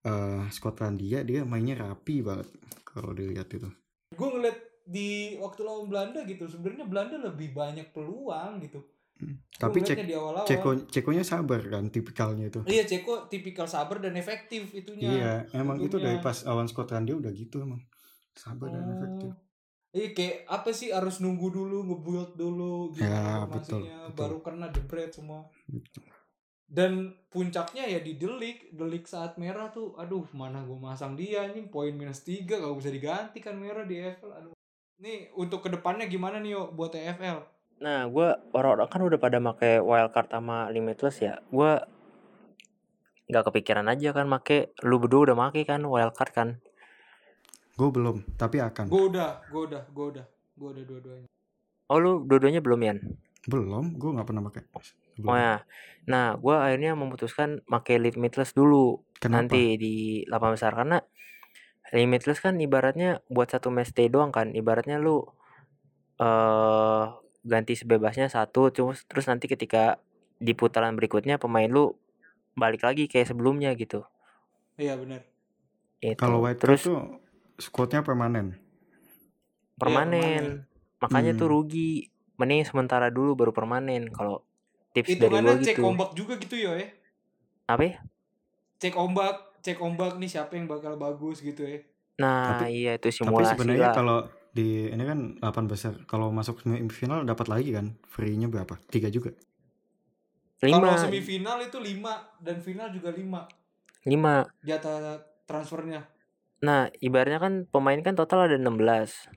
eh 0.06 0.42
Skotlandia 0.48 1.20
dia 1.20 1.42
mainnya 1.42 1.74
rapi 1.76 2.22
banget 2.22 2.46
kalau 2.84 3.10
dilihat 3.10 3.50
itu. 3.50 3.66
gue 4.08 4.28
ngeliat 4.30 4.54
di 4.86 5.34
waktu 5.36 5.60
lawan 5.60 5.90
Belanda 5.90 6.22
gitu 6.22 6.46
sebenarnya 6.46 6.86
Belanda 6.86 7.18
lebih 7.20 7.50
banyak 7.50 7.90
peluang 7.90 8.62
gitu. 8.62 8.86
Gua 9.16 9.58
Tapi 9.58 9.80
Cek 9.80 9.98
di 9.98 10.12
awal-awal. 10.12 10.44
Ceko 10.44 10.70
Cekonya 10.86 11.24
sabar 11.24 11.58
kan 11.64 11.88
tipikalnya 11.88 12.46
itu. 12.46 12.60
Iya 12.62 12.84
Ceko 12.84 13.26
tipikal 13.26 13.64
sabar 13.66 13.98
dan 13.98 14.14
efektif 14.14 14.70
itunya. 14.70 15.08
Iya, 15.08 15.32
emang 15.56 15.80
itu 15.80 15.96
dari 15.96 16.20
pas 16.20 16.44
lawan 16.44 16.68
Skotlandia 16.68 17.16
udah 17.16 17.32
gitu 17.32 17.64
emang. 17.64 17.80
Sabar 18.32 18.68
dan 18.68 18.84
Oh. 18.84 18.92
efektif. 18.94 19.32
Iya 19.90 20.08
kayak 20.12 20.36
apa 20.46 20.70
sih 20.70 20.92
harus 20.92 21.18
nunggu 21.18 21.48
dulu 21.48 21.80
ngebuild 21.82 22.36
dulu 22.36 22.92
Ya, 22.92 23.08
gimana 23.08 23.48
betul, 23.48 23.82
betul. 23.88 24.12
baru 24.12 24.38
kena 24.38 24.68
jebret 24.68 25.10
semua. 25.10 25.48
Betul. 25.64 26.04
Dan 26.66 27.14
puncaknya 27.30 27.86
ya 27.86 28.02
di 28.02 28.18
delik, 28.18 28.74
delik 28.74 29.06
saat 29.06 29.38
merah 29.38 29.70
tuh, 29.70 29.94
aduh 29.94 30.26
mana 30.34 30.66
gue 30.66 30.74
masang 30.74 31.14
dia 31.14 31.46
anjing 31.46 31.70
poin 31.70 31.94
minus 31.94 32.26
3 32.26 32.42
gak 32.42 32.74
bisa 32.74 32.90
diganti 32.90 33.38
kan 33.38 33.54
merah 33.54 33.86
di 33.86 34.02
EFL. 34.02 34.30
Aduh. 34.34 34.54
Nih 34.98 35.30
untuk 35.38 35.62
ke 35.62 35.70
depannya 35.70 36.10
gimana 36.10 36.42
nih 36.42 36.58
yo 36.58 36.74
buat 36.74 36.90
EFL? 36.90 37.56
nah 37.76 38.08
gue 38.08 38.28
orang-orang 38.56 38.88
kan 38.88 39.04
udah 39.04 39.20
pada 39.20 39.36
make 39.36 39.84
wildcard 39.84 40.32
sama 40.32 40.72
limitless 40.72 41.20
ya 41.20 41.36
gue 41.52 41.76
nggak 43.28 43.44
kepikiran 43.52 43.84
aja 43.92 44.16
kan 44.16 44.24
make 44.24 44.72
lu 44.80 44.96
berdua 44.96 45.28
udah 45.28 45.36
make 45.36 45.60
kan 45.68 45.84
wildcard 45.84 46.32
kan 46.32 46.48
Gue 47.76 47.92
belum, 47.92 48.24
tapi 48.40 48.56
akan. 48.56 48.88
Gue 48.88 49.12
udah, 49.12 49.44
gue 49.52 49.62
udah, 49.68 49.84
gue 49.92 50.06
udah, 50.16 50.26
gue 50.56 50.68
udah 50.72 50.84
dua-duanya. 50.88 51.28
oh 51.92 51.98
lu 52.00 52.24
dua-duanya 52.24 52.64
belum 52.64 52.80
Yan 52.80 52.98
Belum, 53.44 54.00
gue 54.00 54.10
nggak 54.16 54.24
pernah 54.24 54.42
pakai. 54.48 54.64
Belum. 55.16 55.28
oh 55.32 55.38
ya 55.38 55.56
nah 56.06 56.38
gue 56.38 56.54
akhirnya 56.54 56.92
memutuskan 56.94 57.60
make 57.66 57.94
limitless 57.98 58.54
dulu 58.54 59.02
Kenapa? 59.18 59.58
nanti 59.58 59.74
di 59.80 59.94
8 60.28 60.50
besar 60.54 60.72
karena 60.76 60.98
limitless 61.94 62.38
kan 62.42 62.54
ibaratnya 62.58 63.22
buat 63.30 63.48
satu 63.50 63.70
match 63.70 63.94
day 63.94 64.08
doang 64.10 64.30
kan 64.34 64.52
ibaratnya 64.54 64.98
lu 64.98 65.22
eh 66.20 67.04
ganti 67.46 67.74
sebebasnya 67.78 68.26
satu 68.32 68.72
terus 68.74 69.04
terus 69.06 69.26
nanti 69.30 69.46
ketika 69.46 70.00
di 70.40 70.52
putaran 70.56 70.96
berikutnya 70.98 71.36
pemain 71.38 71.68
lu 71.70 71.94
balik 72.56 72.82
lagi 72.86 73.06
kayak 73.06 73.30
sebelumnya 73.32 73.70
gitu 73.76 74.02
Iya 74.76 74.94
benar. 75.00 75.20
itu 76.04 76.20
Kalau 76.20 76.38
white 76.44 76.60
terus 76.60 76.84
tuh 76.84 77.00
squadnya 77.56 78.00
permanen. 78.04 78.56
permanen 79.76 80.64
makanya 81.02 81.36
tuh 81.36 81.48
Hmm. 81.48 81.52
rugi 81.52 82.08
mending 82.40 82.64
sementara 82.64 83.12
dulu 83.12 83.36
baru 83.36 83.52
permanen 83.52 84.08
kalau 84.08 84.44
tips 84.96 85.08
Itu 85.12 85.20
dari 85.20 85.34
mana 85.36 85.52
gue 85.52 85.62
cek 85.62 85.76
gitu 85.76 85.84
ombak 85.84 86.10
juga 86.16 86.34
gitu 86.40 86.56
yo 86.56 86.72
ya. 86.72 86.88
apa 87.68 87.82
ya? 87.84 87.94
Cek 88.76 88.94
ombak, 88.96 89.34
cek 89.60 89.76
ombak 89.78 90.16
nih 90.16 90.30
siapa 90.30 90.56
yang 90.56 90.64
bakal 90.64 90.96
bagus 90.96 91.40
gitu 91.40 91.62
ya. 91.62 91.84
nah 92.16 92.56
Tapi- 92.56 92.72
iya 92.74 92.96
itu 92.96 93.12
Tapi 93.12 93.16
simulasi 93.20 93.52
sebenarnya 93.52 93.82
lah 93.82 93.94
kalau 93.94 94.18
di 94.50 94.88
ini 94.88 95.04
kan 95.04 95.18
8 95.36 95.68
besar. 95.68 95.92
Kalau 96.08 96.32
masuk 96.32 96.64
semifinal 96.64 97.20
dapat 97.22 97.44
lagi 97.46 97.76
kan? 97.76 97.92
Free-nya 98.08 98.48
berapa? 98.48 98.80
Tiga 98.88 99.12
juga. 99.12 99.36
lima 100.58 100.80
Kalau 100.80 100.96
semifinal 100.96 101.60
itu 101.60 101.76
5 101.76 102.40
dan 102.40 102.56
final 102.58 102.88
juga 102.88 103.12
5 103.12 103.44
lima 104.02 104.48
di 104.58 104.72
atas 104.72 105.20
transfernya. 105.44 106.00
nah 106.56 106.88
ibaratnya 106.96 107.36
kan 107.36 107.68
pemain 107.68 108.00
kan 108.00 108.16
total 108.16 108.48
ada 108.48 108.56
16 108.56 109.28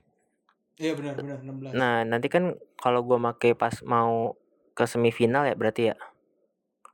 Iya 0.80 0.96
benar 0.96 1.12
benar 1.12 1.38
16. 1.44 1.76
Nah, 1.76 2.08
nanti 2.08 2.32
kan 2.32 2.56
kalau 2.80 3.04
gua 3.04 3.20
make 3.20 3.52
pas 3.52 3.84
mau 3.84 4.32
ke 4.74 4.84
semifinal 4.86 5.46
ya 5.46 5.54
berarti 5.54 5.92
ya. 5.92 5.96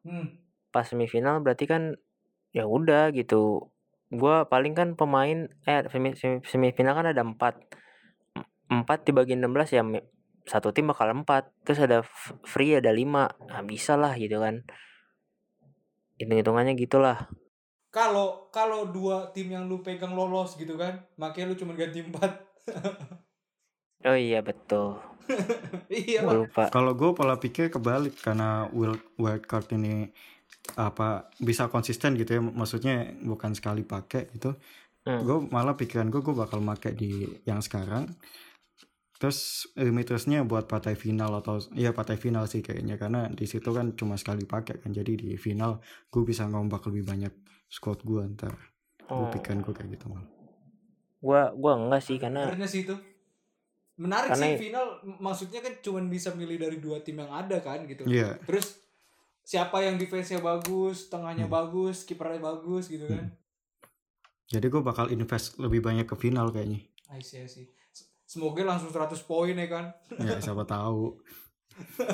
Hmm. 0.03 0.39
Pas 0.71 0.87
semifinal 0.87 1.41
berarti 1.41 1.65
kan 1.69 1.97
ya 2.53 2.65
udah 2.69 3.13
gitu. 3.13 3.71
Gua 4.11 4.47
paling 4.47 4.75
kan 4.79 4.95
pemain 4.95 5.51
eh 5.67 5.83
semi, 5.91 6.15
semi- 6.15 6.45
semifinal 6.47 6.95
kan 6.95 7.07
ada 7.11 7.23
4. 7.23 7.55
4 8.67 9.07
dibagi 9.07 9.39
16 9.39 9.71
ya 9.71 9.83
satu 10.47 10.71
tim 10.71 10.87
bakal 10.87 11.11
empat 11.11 11.51
terus 11.67 11.83
ada 11.83 12.07
free 12.47 12.79
ada 12.79 12.95
lima 12.95 13.27
nah 13.51 13.67
bisa 13.67 13.99
lah 13.99 14.15
gitu 14.15 14.39
kan 14.39 14.63
hitung 16.17 16.39
hitungannya 16.39 16.79
gitulah 16.79 17.29
Kalau 17.91 18.53
kalau 18.53 18.93
dua 18.93 19.33
tim 19.33 19.49
yang 19.49 19.65
lu 19.73 19.81
pegang 19.81 20.13
lolos 20.13 20.53
gitu 20.61 20.77
kan, 20.77 21.01
makanya 21.17 21.49
lu 21.49 21.57
cuma 21.57 21.73
ganti 21.73 22.05
empat. 22.05 22.45
oh 24.09 24.13
iya 24.13 24.45
betul 24.45 25.01
iya, 25.93 26.23
gue 26.23 26.47
lupa. 26.47 26.69
Kalau 26.71 26.93
gue 26.95 27.11
pola 27.13 27.37
pikir 27.37 27.71
kebalik 27.73 28.19
karena 28.21 28.71
wild 28.71 29.01
wild 29.21 29.45
card 29.45 29.71
ini 29.75 30.11
apa 30.79 31.31
bisa 31.39 31.71
konsisten 31.71 32.15
gitu 32.19 32.39
ya. 32.39 32.41
Maksudnya 32.43 33.17
bukan 33.23 33.53
sekali 33.55 33.83
pakai 33.87 34.33
gitu. 34.35 34.55
Hmm. 35.07 35.23
gue 35.23 35.39
malah 35.55 35.79
pikiran 35.79 36.11
gue 36.11 36.19
gue 36.19 36.35
bakal 36.35 36.59
pakai 36.67 36.99
di 36.99 37.27
yang 37.47 37.63
sekarang. 37.63 38.11
Terus 39.17 39.71
limitlessnya 39.79 40.43
buat 40.43 40.67
partai 40.67 40.99
final 40.99 41.31
atau 41.39 41.63
ya 41.79 41.95
partai 41.95 42.19
final 42.19 42.51
sih 42.51 42.59
kayaknya. 42.59 42.99
Karena 42.99 43.31
di 43.31 43.47
situ 43.47 43.71
kan 43.71 43.95
cuma 43.95 44.19
sekali 44.19 44.43
pakai 44.43 44.83
kan. 44.83 44.91
Jadi 44.91 45.15
di 45.15 45.31
final 45.39 45.79
gue 46.11 46.23
bisa 46.27 46.51
ngombak 46.51 46.91
lebih 46.91 47.07
banyak 47.07 47.33
squad 47.71 48.03
gue 48.03 48.23
ntar. 48.35 48.55
Gue 49.07 49.27
oh. 49.27 49.31
pikiran 49.31 49.63
gue 49.63 49.73
kayak 49.73 49.95
gitu 49.95 50.11
malah 50.11 50.37
gue 51.27 51.43
gua 51.59 51.73
enggak 51.75 52.03
sih 52.05 52.17
karena 52.21 52.47
sih 52.69 52.87
itu. 52.87 52.97
Menarik 53.97 54.29
Karena- 54.31 54.45
sih 54.47 54.61
final 54.63 54.87
maksudnya 55.19 55.61
kan 55.61 55.73
cuma 55.81 56.01
bisa 56.03 56.29
milih 56.31 56.57
dari 56.59 56.77
dua 56.77 57.01
tim 57.01 57.17
yang 57.17 57.31
ada 57.31 57.57
kan 57.59 57.85
gitu. 57.85 58.05
iya 58.05 58.37
Terus 58.41 58.77
siapa 59.41 59.79
yang 59.79 59.95
defense-nya 59.95 60.39
bagus, 60.39 61.07
tengahnya 61.07 61.45
Hmm. 61.45 61.55
bagus, 61.55 62.03
kipernya 62.03 62.39
bagus 62.39 62.87
gitu 62.87 63.07
kan. 63.07 63.33
jadi 64.47 64.63
gue 64.65 64.79
bakal 64.81 65.09
invest 65.09 65.57
lebih 65.57 65.81
banyak 65.81 66.05
ke 66.05 66.15
final 66.15 66.49
kayaknya 66.49 66.85
I 67.09 67.19
see, 67.19 67.41
I 67.41 67.47
see. 67.47 67.67
Semoga 68.25 68.63
langsung 68.65 68.91
100 68.91 69.23
poin 69.23 69.53
ya 69.53 69.67
kan. 69.67 69.91
ya 70.17 70.37
siapa 70.37 70.63
tahu 70.63 71.19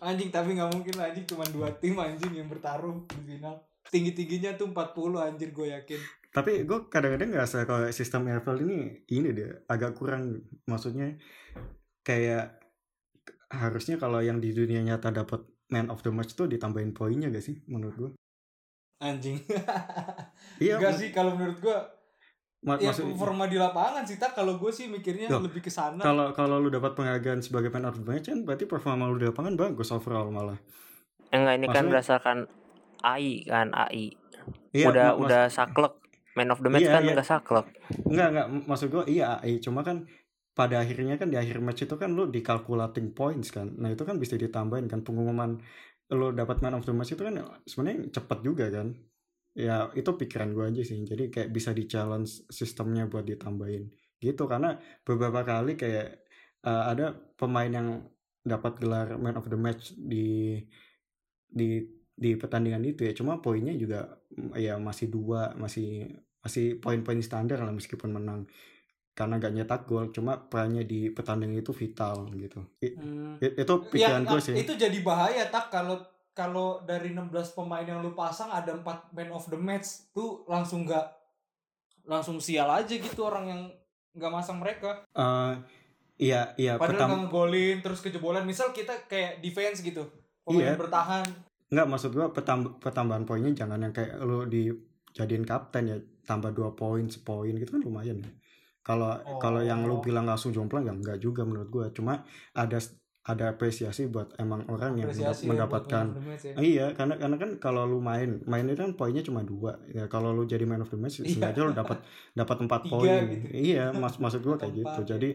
Anjing 0.00 0.30
tapi 0.30 0.54
nggak 0.54 0.70
mungkin 0.70 0.94
lah 0.94 1.08
anjing 1.08 1.24
cuma 1.24 1.42
dua 1.46 1.72
tim 1.72 1.96
anjing 1.96 2.30
yang 2.32 2.46
bertarung 2.46 3.02
di 3.04 3.20
final. 3.26 3.56
Tinggi-tingginya 3.94 4.52
tuh 4.54 4.66
40 4.68 4.90
anjir 5.16 5.48
gue 5.48 5.70
yakin. 5.70 6.00
tapi 6.28 6.66
gue 6.66 6.78
kadang-kadang 6.88 7.30
ngerasa 7.30 7.62
kalau 7.62 7.86
sistem 7.88 8.26
EFL 8.26 8.58
ini 8.60 8.78
ini 9.08 9.30
deh 9.30 9.54
agak 9.64 9.94
kurang 9.94 10.34
maksudnya 10.64 11.14
kayak 12.02 12.58
harusnya 13.48 13.94
kalau 13.94 14.18
yang 14.18 14.36
di 14.36 14.50
dunia 14.50 14.82
nyata 14.82 15.14
dapat 15.14 15.40
man 15.68 15.88
of 15.88 16.02
the 16.02 16.10
match 16.10 16.34
tuh 16.34 16.44
ditambahin 16.44 16.90
poinnya 16.90 17.30
gak 17.30 17.38
sih 17.40 17.62
menurut 17.64 17.94
gue 17.94 18.10
Anjing. 19.00 19.38
iya 20.58 20.74
Enggak 20.76 20.90
mak- 20.90 20.98
sih 20.98 21.08
kalau 21.10 21.32
menurut 21.32 21.58
gue 21.60 21.76
mak- 22.64 22.80
ya 22.80 22.90
maksud- 22.90 23.06
performa 23.08 23.46
di 23.46 23.54
lapangan 23.56 24.02
sih 24.02 24.16
tak 24.16 24.34
kalau 24.34 24.56
gue 24.56 24.70
sih 24.70 24.86
mikirnya 24.88 25.28
Loh, 25.28 25.38
lebih 25.40 25.60
ke 25.60 25.70
sana. 25.70 26.00
kalau 26.00 26.32
kalau 26.32 26.58
lu 26.58 26.66
dapat 26.68 26.94
penghargaan 26.94 27.40
sebagai 27.40 27.70
man 27.70 27.84
of 27.84 27.94
the 27.94 28.02
match 28.02 28.26
kan 28.26 28.42
berarti 28.42 28.64
performa 28.64 29.06
lu 29.06 29.16
di 29.16 29.26
lapangan 29.26 29.54
bagus 29.54 29.88
overall 29.88 30.26
malah 30.28 30.58
enggak 31.30 31.54
ini 31.54 31.66
kan 31.66 31.70
Maksudnya- 31.70 31.90
berdasarkan 31.92 32.38
AI 33.04 33.44
kan 33.44 33.68
AI 33.76 34.16
Iya, 34.74 34.90
udah 34.90 35.06
ma- 35.06 35.16
mas- 35.16 35.22
udah 35.28 35.42
saklek 35.52 35.94
man 36.34 36.48
of 36.50 36.60
the 36.64 36.70
match 36.72 36.84
Iya, 36.88 36.92
kan 36.98 37.02
iya. 37.04 37.12
enggak 37.14 37.28
saklek 37.28 37.66
Enggak, 38.08 38.28
enggak. 38.32 38.46
Maksud 38.64 38.88
gue 38.90 39.04
iya, 39.12 39.38
iya. 39.44 39.58
Cuma 39.60 39.84
kan 39.84 40.08
pada 40.56 40.80
akhirnya 40.82 41.20
kan 41.20 41.28
di 41.28 41.36
akhir 41.36 41.60
match 41.60 41.84
itu 41.84 41.94
kan 42.00 42.10
lu 42.16 42.26
dikalkulating 42.32 43.12
points 43.12 43.52
kan. 43.52 43.68
Nah 43.76 43.92
itu 43.92 44.02
kan 44.08 44.16
bisa 44.16 44.34
ditambahin 44.40 44.88
kan 44.88 45.04
pengumuman 45.04 45.60
lu 46.12 46.32
dapat 46.32 46.60
man 46.64 46.76
of 46.80 46.84
the 46.84 46.92
match 46.96 47.12
itu 47.12 47.22
kan 47.22 47.36
sebenarnya 47.68 48.08
cepet 48.10 48.38
juga 48.40 48.66
kan. 48.72 48.88
Ya 49.54 49.88
itu 49.94 50.10
pikiran 50.10 50.50
gue 50.56 50.64
aja 50.74 50.82
sih. 50.82 50.98
Jadi 51.04 51.30
kayak 51.30 51.50
bisa 51.54 51.70
di 51.76 51.84
challenge 51.86 52.48
sistemnya 52.50 53.06
buat 53.06 53.22
ditambahin 53.28 53.84
gitu 54.24 54.48
karena 54.48 54.80
beberapa 55.04 55.44
kali 55.44 55.76
kayak 55.76 56.24
uh, 56.64 56.88
ada 56.88 57.12
pemain 57.36 57.68
yang 57.68 57.88
dapat 58.40 58.80
gelar 58.80 59.20
man 59.20 59.36
of 59.36 59.44
the 59.52 59.56
match 59.60 59.92
di 59.96 60.56
di 61.44 61.84
di 62.14 62.38
pertandingan 62.38 62.82
itu 62.82 63.02
ya 63.02 63.12
cuma 63.12 63.38
poinnya 63.38 63.74
juga 63.74 64.06
mm, 64.30 64.54
ya 64.54 64.78
masih 64.78 65.10
dua 65.10 65.50
masih 65.54 66.06
masih 66.38 66.78
poin-poin 66.78 67.18
standar 67.18 67.58
lah 67.58 67.70
meskipun 67.70 68.10
menang 68.10 68.46
karena 69.14 69.38
gak 69.38 69.54
nyetak 69.54 69.82
gol 69.84 70.10
cuma 70.10 70.36
perannya 70.36 70.82
di 70.82 71.06
pertandingan 71.08 71.58
itu 71.58 71.70
vital 71.70 72.26
gitu 72.32 72.62
I- 72.80 72.94
Hmm. 72.94 73.38
itu 73.38 73.54
Yang- 73.56 73.90
pikiran 73.90 74.22
gue 74.24 74.40
sih 74.42 74.54
Itu 74.56 74.74
jadi 74.74 74.98
bahaya 75.00 75.46
tak 75.48 75.70
kalau 75.70 76.02
kalau 76.30 76.82
dari 76.82 77.10
16 77.10 77.30
pemain 77.52 77.82
yang 77.82 78.02
lu 78.02 78.10
pasang 78.12 78.50
ada 78.50 78.74
4 78.74 78.82
man 79.10 79.30
of 79.30 79.46
the 79.46 79.56
match 79.56 80.10
tuh 80.10 80.42
langsung 80.44 80.82
nggak 80.82 81.06
langsung 82.04 82.36
sial 82.36 82.66
aja 82.66 82.90
gitu 82.90 83.22
orang 83.22 83.46
yang 83.46 83.62
nggak 84.12 84.32
masang 84.32 84.58
mereka. 84.58 85.06
Eh, 85.10 85.52
iya 86.20 86.52
iya 86.56 86.74
Padahal 86.74 86.90
pertam 86.90 87.08
nggak 87.08 87.20
ngegolin 87.24 87.76
terus 87.80 88.02
kejebolan. 88.02 88.42
Misal 88.42 88.70
kita 88.70 89.06
kayak 89.06 89.40
defense 89.40 89.78
gitu. 89.80 90.04
Pemain 90.42 90.74
Iya. 90.74 90.76
bertahan. 90.76 91.24
Nggak 91.68 91.86
maksud 91.86 92.10
gue 92.12 92.26
pertam- 92.30 92.76
pertambahan 92.76 93.24
poinnya 93.24 93.52
jangan 93.54 93.80
yang 93.80 93.92
kayak 93.92 94.20
lu 94.20 94.44
dijadiin 94.44 95.44
kapten 95.44 95.84
ya 95.86 95.96
tambah 96.22 96.52
dua 96.52 96.72
poin 96.72 97.06
sepoin 97.06 97.54
gitu 97.54 97.74
kan 97.74 97.82
lumayan 97.82 98.20
ya 98.20 98.30
kalau 98.80 99.08
kalau 99.38 99.60
yang 99.60 99.80
lu 99.82 99.96
Oh. 99.96 100.00
bilang 100.00 100.24
langsung 100.24 100.52
jomplang 100.52 100.84
ya 100.84 100.92
enggak 100.92 101.18
juga 101.18 101.42
menurut 101.42 101.68
gue 101.68 101.86
cuma 101.92 102.20
ada 102.52 102.76
ada 103.24 103.56
apresiasi 103.56 104.04
buat 104.04 104.36
emang 104.36 104.68
orang 104.68 105.00
yang 105.00 105.08
Apresiasi 105.08 105.24
ya 105.24 105.32
buat 105.32 105.48
mendapatkan 105.48 106.04
ya. 106.44 106.52
Iya, 106.60 106.86
karena 106.92 107.16
karena 107.16 107.36
kan 107.40 107.50
kalau 107.56 107.88
lu 107.88 107.96
main, 107.96 108.44
main 108.44 108.68
itu 108.68 108.76
kan 108.76 108.92
poinnya 108.92 109.24
cuma 109.24 109.40
dua. 109.40 109.80
Ya 109.88 110.04
kalau 110.12 110.36
lu 110.36 110.44
jadi 110.44 110.68
man 110.68 110.84
of 110.84 110.92
the 110.92 111.00
match, 111.00 111.24
Iya. 111.24 111.32
sengaja 111.32 111.64
lu 111.64 111.72
dapat 111.72 112.04
dapat 112.36 112.56
empat 112.68 112.84
poin. 112.84 113.24
gitu. 113.24 113.48
Iya, 113.48 113.96
mas 113.96 114.20
maksud 114.20 114.44
gua 114.44 114.60
kayak 114.60 114.76
gitu. 114.76 115.00
ya. 115.00 115.16
Jadi 115.16 115.30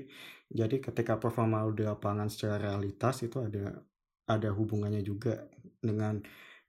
jadi 0.53 0.75
ketika 0.77 1.17
performa 1.17 1.65
lu 1.65 1.73
di 1.73 1.81
lapangan 1.81 2.29
secara 2.29 2.61
realitas 2.61 3.25
itu 3.25 3.41
ada 3.41 3.81
ada 4.29 4.49
hubungannya 4.53 5.01
juga 5.01 5.49
dengan 5.79 6.21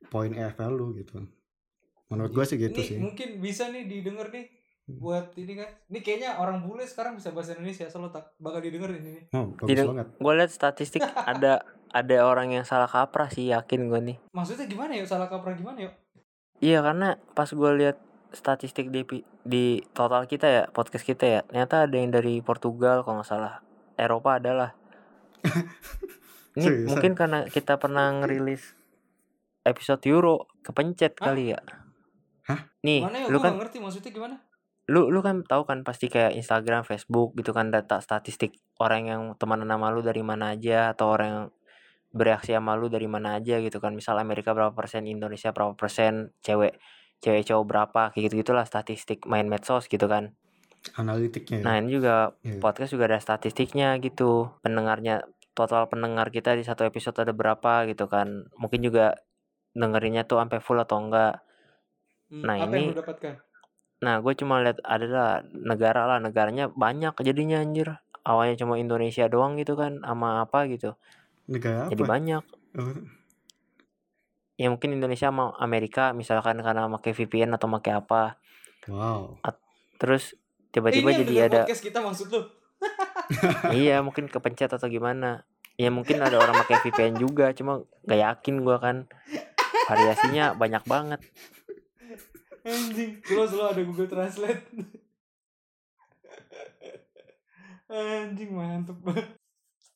poin 0.06 0.30
EFL 0.30 0.70
lu 0.70 0.94
gitu. 0.94 1.22
Menurut 2.08 2.32
gua 2.32 2.42
sih 2.42 2.56
gitu 2.56 2.74
ini 2.74 2.86
sih. 2.86 2.98
mungkin 2.98 3.28
bisa 3.38 3.68
nih 3.68 3.86
didengar 3.86 4.28
nih 4.28 4.46
Hmm. 4.82 4.98
buat 4.98 5.26
ini 5.34 5.54
kan. 5.54 5.70
Ini 5.86 5.98
kayaknya 6.00 6.30
orang 6.36 6.60
bule 6.60 6.82
sekarang 6.82 7.14
bisa 7.14 7.30
bahasa 7.30 7.54
Indonesia 7.54 7.86
selalu 7.86 8.10
tak 8.10 8.34
bakal 8.36 8.58
didengar 8.58 8.90
ini. 8.90 9.22
Oh, 9.30 9.54
bagus 9.54 9.68
Tidak- 9.68 9.86
banget. 9.86 10.06
gue 10.16 10.32
liat 10.34 10.50
statistik 10.50 11.02
ada 11.30 11.62
ada 11.88 12.16
orang 12.20 12.50
yang 12.50 12.64
salah 12.64 12.86
kaprah 12.86 13.26
sih 13.28 13.48
yakin 13.48 13.86
gue 13.86 14.00
nih 14.00 14.16
Maksudnya 14.30 14.66
gimana 14.66 14.92
ya? 14.92 15.04
Salah 15.04 15.26
kaprah 15.26 15.54
gimana 15.54 15.78
ya? 15.80 15.90
Iya 16.58 16.82
karena 16.82 17.08
pas 17.32 17.46
gue 17.46 17.70
lihat 17.76 18.02
statistik 18.30 18.88
di 18.88 19.06
di 19.40 19.64
total 19.90 20.24
kita 20.24 20.46
ya 20.46 20.62
podcast 20.68 21.02
kita 21.02 21.24
ya 21.24 21.40
ternyata 21.42 21.82
ada 21.82 21.94
yang 21.94 22.10
dari 22.10 22.38
Portugal 22.40 23.00
kalau 23.00 23.18
nggak 23.18 23.26
salah 23.28 23.62
Eropa 23.94 24.36
adalah 24.36 24.70
ini 26.52 26.62
Seriusan? 26.62 26.88
mungkin 26.88 27.12
karena 27.14 27.38
kita 27.46 27.74
pernah 27.76 28.10
ngerilis 28.12 28.74
episode 29.62 30.02
Euro 30.06 30.48
kepencet 30.60 31.16
Hah? 31.16 31.24
kali 31.26 31.52
ya 31.52 31.60
Hah? 32.46 32.60
nih 32.82 33.04
Mana 33.04 33.18
ya? 33.20 33.26
lu 33.28 33.38
kan 33.38 33.54
ngerti 33.56 33.78
maksudnya 33.78 34.10
gimana? 34.10 34.36
lu 34.86 35.06
lu 35.06 35.20
kan 35.20 35.46
tahu 35.46 35.62
kan 35.62 35.86
pasti 35.86 36.10
kayak 36.10 36.34
Instagram 36.34 36.82
Facebook 36.82 37.32
gitu 37.34 37.50
kan 37.50 37.70
data 37.70 38.02
statistik 38.02 38.58
orang 38.76 39.06
yang 39.06 39.22
temenan 39.38 39.68
sama 39.68 39.88
lu 39.88 40.02
dari 40.02 40.18
mana 40.20 40.50
aja 40.50 40.90
atau 40.90 41.14
orang 41.14 41.28
yang 41.30 41.46
bereaksi 42.10 42.50
sama 42.50 42.74
lu 42.74 42.90
dari 42.90 43.06
mana 43.06 43.38
aja 43.38 43.58
gitu 43.58 43.78
kan 43.78 43.94
misal 43.94 44.18
Amerika 44.18 44.50
berapa 44.50 44.74
persen 44.74 45.06
Indonesia 45.06 45.54
berapa 45.54 45.78
persen 45.78 46.34
cewek 46.40 46.74
cewek 47.22 47.46
cowok 47.46 47.64
berapa 47.64 48.02
kayak 48.10 48.22
gitu 48.26 48.42
gitulah 48.42 48.66
statistik 48.66 49.22
main 49.24 49.46
medsos 49.46 49.86
gitu 49.86 50.04
kan 50.04 50.34
Analitiknya. 50.90 51.60
ya. 51.60 51.62
nah 51.62 51.74
ini 51.76 51.92
juga 51.92 52.34
Iya. 52.40 52.58
podcast 52.58 52.90
juga 52.90 53.06
ada 53.06 53.20
statistiknya 53.20 53.94
gitu 54.00 54.50
pendengarnya 54.58 55.22
total 55.52 55.86
pendengar 55.86 56.32
kita 56.32 56.56
di 56.56 56.64
satu 56.64 56.82
episode 56.82 57.14
ada 57.14 57.30
berapa 57.30 57.86
gitu 57.86 58.08
kan 58.08 58.48
mungkin 58.56 58.82
juga 58.82 59.14
dengerinnya 59.72 60.22
tuh 60.24 60.38
sampai 60.38 60.58
full 60.58 60.78
atau 60.78 60.98
enggak 60.98 61.40
Hmm, 62.30 62.46
Nah, 62.46 62.54
apa 62.62 62.70
yang 62.70 62.70
ini- 62.78 62.90
lu 62.94 63.02
dapatkan? 63.02 63.34
Nah, 64.00 64.22
gue 64.22 64.32
cuma 64.38 64.62
lihat 64.62 64.78
adalah 64.80 65.42
negara 65.50 66.06
lah, 66.06 66.22
negaranya 66.22 66.70
banyak 66.70 67.10
jadinya 67.20 67.58
anjir. 67.58 67.98
Awalnya 68.22 68.54
cuma 68.54 68.78
Indonesia 68.78 69.26
doang 69.26 69.58
gitu 69.58 69.74
kan, 69.74 69.98
sama 69.98 70.38
apa 70.40 70.70
gitu. 70.70 70.94
Negara 71.50 71.84
apa? 71.84 71.90
Jadi 71.90 72.02
banyak. 72.06 72.42
Oh, 72.78 72.94
Ya 74.54 74.70
mungkin 74.70 74.94
Indonesia 74.94 75.26
sama 75.26 75.58
Amerika 75.58 76.12
misalkan 76.12 76.62
karena 76.62 76.86
pakai 76.86 77.12
VPN 77.12 77.50
atau 77.56 77.66
pakai 77.66 77.98
apa. 77.98 78.38
wow. 78.86 79.40
Terus 79.98 80.32
Eh, 80.32 80.38
tiba-tiba 80.70 81.10
yang 81.10 81.20
jadi 81.26 81.34
ada 81.50 81.60
podcast 81.66 81.82
kita 81.82 81.98
maksud 81.98 82.30
lu? 82.30 82.40
iya 83.74 83.98
mungkin 84.00 84.30
kepencet 84.30 84.70
atau 84.70 84.86
gimana. 84.86 85.42
Ya 85.74 85.90
mungkin 85.90 86.20
ada 86.20 86.36
orang 86.36 86.60
pakai 86.62 86.78
VPN 86.84 87.18
juga, 87.18 87.50
cuma 87.50 87.82
gak 88.04 88.20
yakin 88.20 88.62
gua 88.62 88.76
kan. 88.78 89.08
Variasinya 89.90 90.54
banyak 90.54 90.84
banget. 90.86 91.20
Anjing, 92.62 93.18
lu 93.24 93.42
selalu 93.42 93.66
ada 93.66 93.82
Google 93.82 94.06
Translate. 94.06 94.62
Anjing 97.90 98.50
mantep 98.54 98.98
banget. 99.02 99.34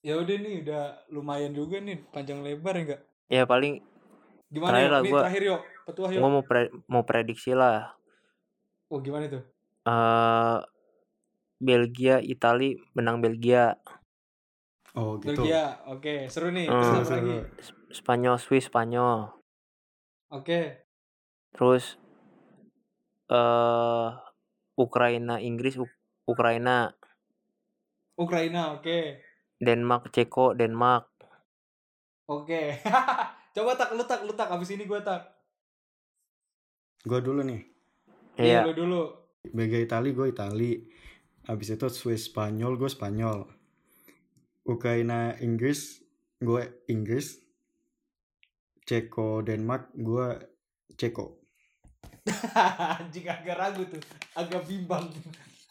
Ya 0.03 0.19
udah 0.19 0.37
nih 0.37 0.55
udah 0.61 0.83
lumayan 1.09 1.55
juga 1.55 1.79
nih 1.79 2.03
panjang 2.11 2.43
lebar 2.43 2.75
ya 2.75 2.83
enggak? 2.83 3.01
Ya 3.31 3.43
paling 3.47 3.81
Gimana 4.51 4.77
Terakhir 4.77 4.85
ya? 4.85 4.93
lah 4.93 5.01
Nih 5.01 5.11
gua- 5.11 5.23
terakhir 5.25 5.43
yuk, 5.45 5.61
petua 5.85 6.07
yuk. 6.11 6.21
gua 6.21 6.31
mau 6.31 6.45
pre- 6.45 6.73
mau 6.87 7.03
prediksi 7.03 7.53
lah. 7.55 7.95
Oh 8.87 8.99
gimana 8.99 9.27
tuh? 9.29 9.43
eh 9.85 10.59
Belgia, 11.57 12.19
Itali 12.19 12.77
menang 12.93 13.19
Belgia. 13.19 13.79
Oh 14.93 15.17
gitu. 15.19 15.43
Belgia. 15.43 15.81
Oke, 15.87 16.27
seru 16.29 16.51
nih. 16.51 16.69
Hmm. 16.69 16.77
Terus 16.77 16.89
Seru, 17.03 17.15
lagi? 17.15 17.37
seru. 17.41 17.63
Sp- 17.63 17.83
Spanyol 17.95 18.37
Swiss 18.37 18.67
Spanyol 18.67 19.31
Oke. 20.35 20.83
terus 21.55 21.95
eh 23.31 24.09
Ukraina 24.75 25.39
Inggris 25.39 25.79
U- 25.79 25.99
Ukraina 26.27 26.91
Ukraina, 28.19 28.75
oke. 28.75 29.23
Denmark 29.63 30.11
Ceko 30.11 30.55
Denmark 30.59 31.15
Oke. 32.25 32.81
Coba 33.55 33.77
tak 33.77 33.93
lu 33.93 34.03
tak 34.09 34.25
lu 34.25 34.33
tak 34.33 34.49
abis 34.49 34.73
ini 34.73 34.89
gua 34.89 35.05
tak. 35.05 35.29
Gue 37.05 37.21
dulu 37.21 37.45
nih. 37.45 37.61
Iya, 38.41 38.65
lu 38.65 38.73
dulu. 38.73 39.03
Belgia 39.53 39.85
Itali 39.85 40.17
gue 40.17 40.33
Itali. 40.33 40.73
Habis 41.45 41.77
itu 41.77 41.87
Swiss 41.93 42.33
Spanyol 42.33 42.81
gue 42.81 42.89
Spanyol. 42.89 43.45
Ukraina 44.65 45.37
Inggris 45.45 46.01
gue 46.41 46.81
Inggris. 46.89 47.44
Ceko 48.85 49.41
Denmark 49.41 49.97
gue 49.97 50.29
Ceko. 50.95 51.41
Anjing 53.01 53.27
agak 53.29 53.57
ragu 53.57 53.83
tuh. 53.89 54.01
Agak 54.37 54.65
bimbang. 54.69 55.09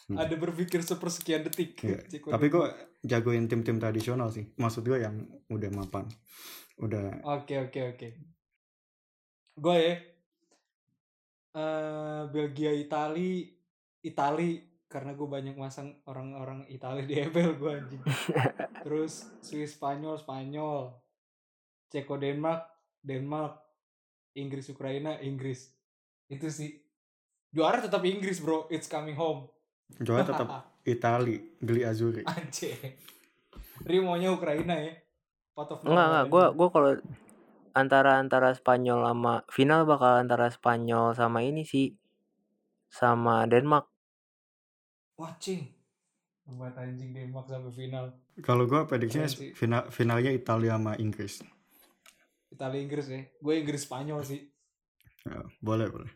Hmm. 0.09 0.19
Ada 0.19 0.35
berpikir 0.35 0.81
sepersekian 0.81 1.45
detik. 1.45 1.77
Ceko 2.11 2.33
Tapi 2.33 2.49
gue 2.49 2.67
jagoin 3.05 3.45
tim-tim 3.45 3.77
tradisional 3.77 4.33
sih. 4.33 4.49
Maksud 4.57 4.83
gue 4.85 4.99
yang 5.01 5.21
udah 5.49 5.69
mapan. 5.71 6.09
Udah 6.81 7.21
Oke 7.37 7.61
oke 7.69 7.79
oke. 7.95 8.07
Gue 9.53 9.77
ya. 9.77 9.95
eh 11.53 12.21
Belgia 12.33 12.73
Itali 12.73 13.45
Itali 14.01 14.57
karena 14.89 15.13
gue 15.13 15.25
banyak 15.29 15.53
masang 15.53 16.01
orang-orang 16.09 16.65
Itali 16.65 17.05
di 17.05 17.21
EPL 17.21 17.61
gue 17.61 17.71
anjing. 17.77 18.01
Terus 18.85 19.29
Swiss 19.45 19.77
Spanyol 19.77 20.17
Spanyol. 20.17 20.97
Ceko 21.93 22.17
Denmark 22.17 22.72
Denmark. 23.03 23.59
Inggris 24.33 24.65
Ukraina 24.73 25.21
Inggris. 25.21 25.69
Itu 26.25 26.49
sih. 26.49 26.81
Juara 27.53 27.77
tetap 27.77 28.01
Inggris 28.01 28.41
bro. 28.41 28.65
It's 28.73 28.89
coming 28.89 29.13
home. 29.13 29.45
juara 30.01 30.25
tetap 30.33 30.73
Itali, 30.81 31.37
Gli 31.61 31.85
Azzurri. 31.85 32.25
Anjing. 32.25 32.97
Rio 33.85 34.01
maunya 34.01 34.33
Ukraina 34.33 34.73
ya. 34.79 34.97
Out 35.53 35.69
of 35.69 35.85
enggak 35.85 36.07
enggak 36.09 36.25
gue 36.33 36.41
anjing. 36.41 36.57
gue 36.57 36.69
kalau 36.73 36.91
antara 37.77 38.11
antara 38.17 38.49
Spanyol 38.57 38.99
sama 39.05 39.33
final 39.53 39.85
bakal 39.85 40.17
antara 40.17 40.49
Spanyol 40.49 41.13
sama 41.13 41.45
ini 41.45 41.61
sih 41.61 41.93
sama 42.89 43.45
Denmark 43.45 43.93
Wah 45.17 45.33
cing. 45.37 45.69
Buat 46.43 46.75
anjing 46.75 47.13
Denmark 47.13 47.47
sampai 47.47 47.71
final. 47.71 48.05
Kalau 48.41 48.65
gue 48.65 48.81
prediksinya 48.89 49.29
final 49.53 49.81
finalnya 49.93 50.31
Italia 50.33 50.75
sama 50.75 50.97
Inggris. 50.97 51.45
Italia 52.53 52.79
Inggris 52.79 53.09
ya. 53.09 53.21
Gue 53.41 53.59
Inggris 53.65 53.81
Spanyol 53.81 54.21
sih. 54.21 54.45
Ya, 55.25 55.41
boleh 55.57 55.89
boleh. 55.89 56.11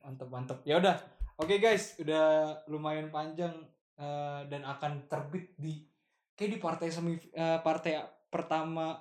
Mantep 0.00 0.28
mantep. 0.32 0.58
Ya 0.64 0.80
udah. 0.80 0.96
Oke 1.36 1.60
guys, 1.60 2.00
udah 2.00 2.56
lumayan 2.72 3.12
panjang 3.12 3.52
eh, 4.00 4.40
dan 4.48 4.62
akan 4.64 5.06
terbit 5.06 5.52
di 5.60 5.84
kayak 6.32 6.50
di 6.56 6.58
partai 6.58 6.88
semi 6.88 7.18
eh, 7.18 7.58
partai 7.60 8.00
pertama 8.32 8.96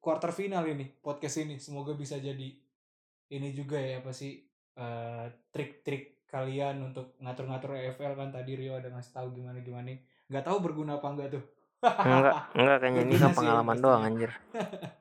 quarter 0.00 0.32
final 0.32 0.64
ini 0.64 0.88
podcast 1.04 1.44
ini. 1.44 1.60
Semoga 1.60 1.92
bisa 1.92 2.16
jadi 2.16 2.48
ini 3.30 3.48
juga 3.52 3.76
ya 3.76 4.00
apa 4.00 4.14
sih 4.14 4.40
eh, 4.76 5.26
trik-trik 5.52 6.24
kalian 6.30 6.78
untuk 6.86 7.18
ngatur-ngatur 7.18 7.74
EFL 7.74 8.14
kan 8.14 8.30
tadi 8.30 8.54
Rio 8.54 8.78
ada 8.78 8.88
ngasih 8.88 9.12
tahu 9.12 9.28
gimana 9.34 9.58
gimana. 9.60 9.92
Nggak 10.30 10.44
tahu 10.46 10.58
berguna 10.62 11.02
apa 11.02 11.08
enggak 11.10 11.30
tuh. 11.34 11.44
enggak 11.80 12.52
enggak 12.52 12.76
kayaknya 12.76 13.02
ini 13.08 13.16
kan 13.16 13.32
pengalaman 13.32 13.76
doang 13.80 14.04
anjir 14.04 14.28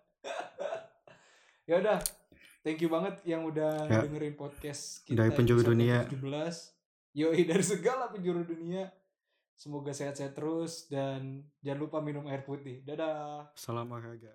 ya 1.69 1.77
udah 1.77 1.99
thank 2.59 2.81
you 2.81 2.89
banget 2.89 3.21
yang 3.23 3.45
udah 3.45 3.85
Ya. 3.85 4.01
dengerin 4.01 4.33
podcast 4.33 5.05
Dari 5.05 5.29
penjuru 5.29 5.61
dunia. 5.63 6.01
17 6.03 6.17
yoi 7.13 7.45
dari 7.45 7.61
segala 7.61 8.09
penjuru 8.09 8.41
dunia 8.41 8.89
semoga 9.53 9.93
sehat-sehat 9.93 10.33
terus 10.33 10.87
dan 10.87 11.45
jangan 11.61 11.85
lupa 11.85 12.01
minum 12.01 12.25
air 12.25 12.41
putih 12.41 12.81
dadah 12.81 13.53
Salam 13.53 13.85
olahraga. 13.85 14.33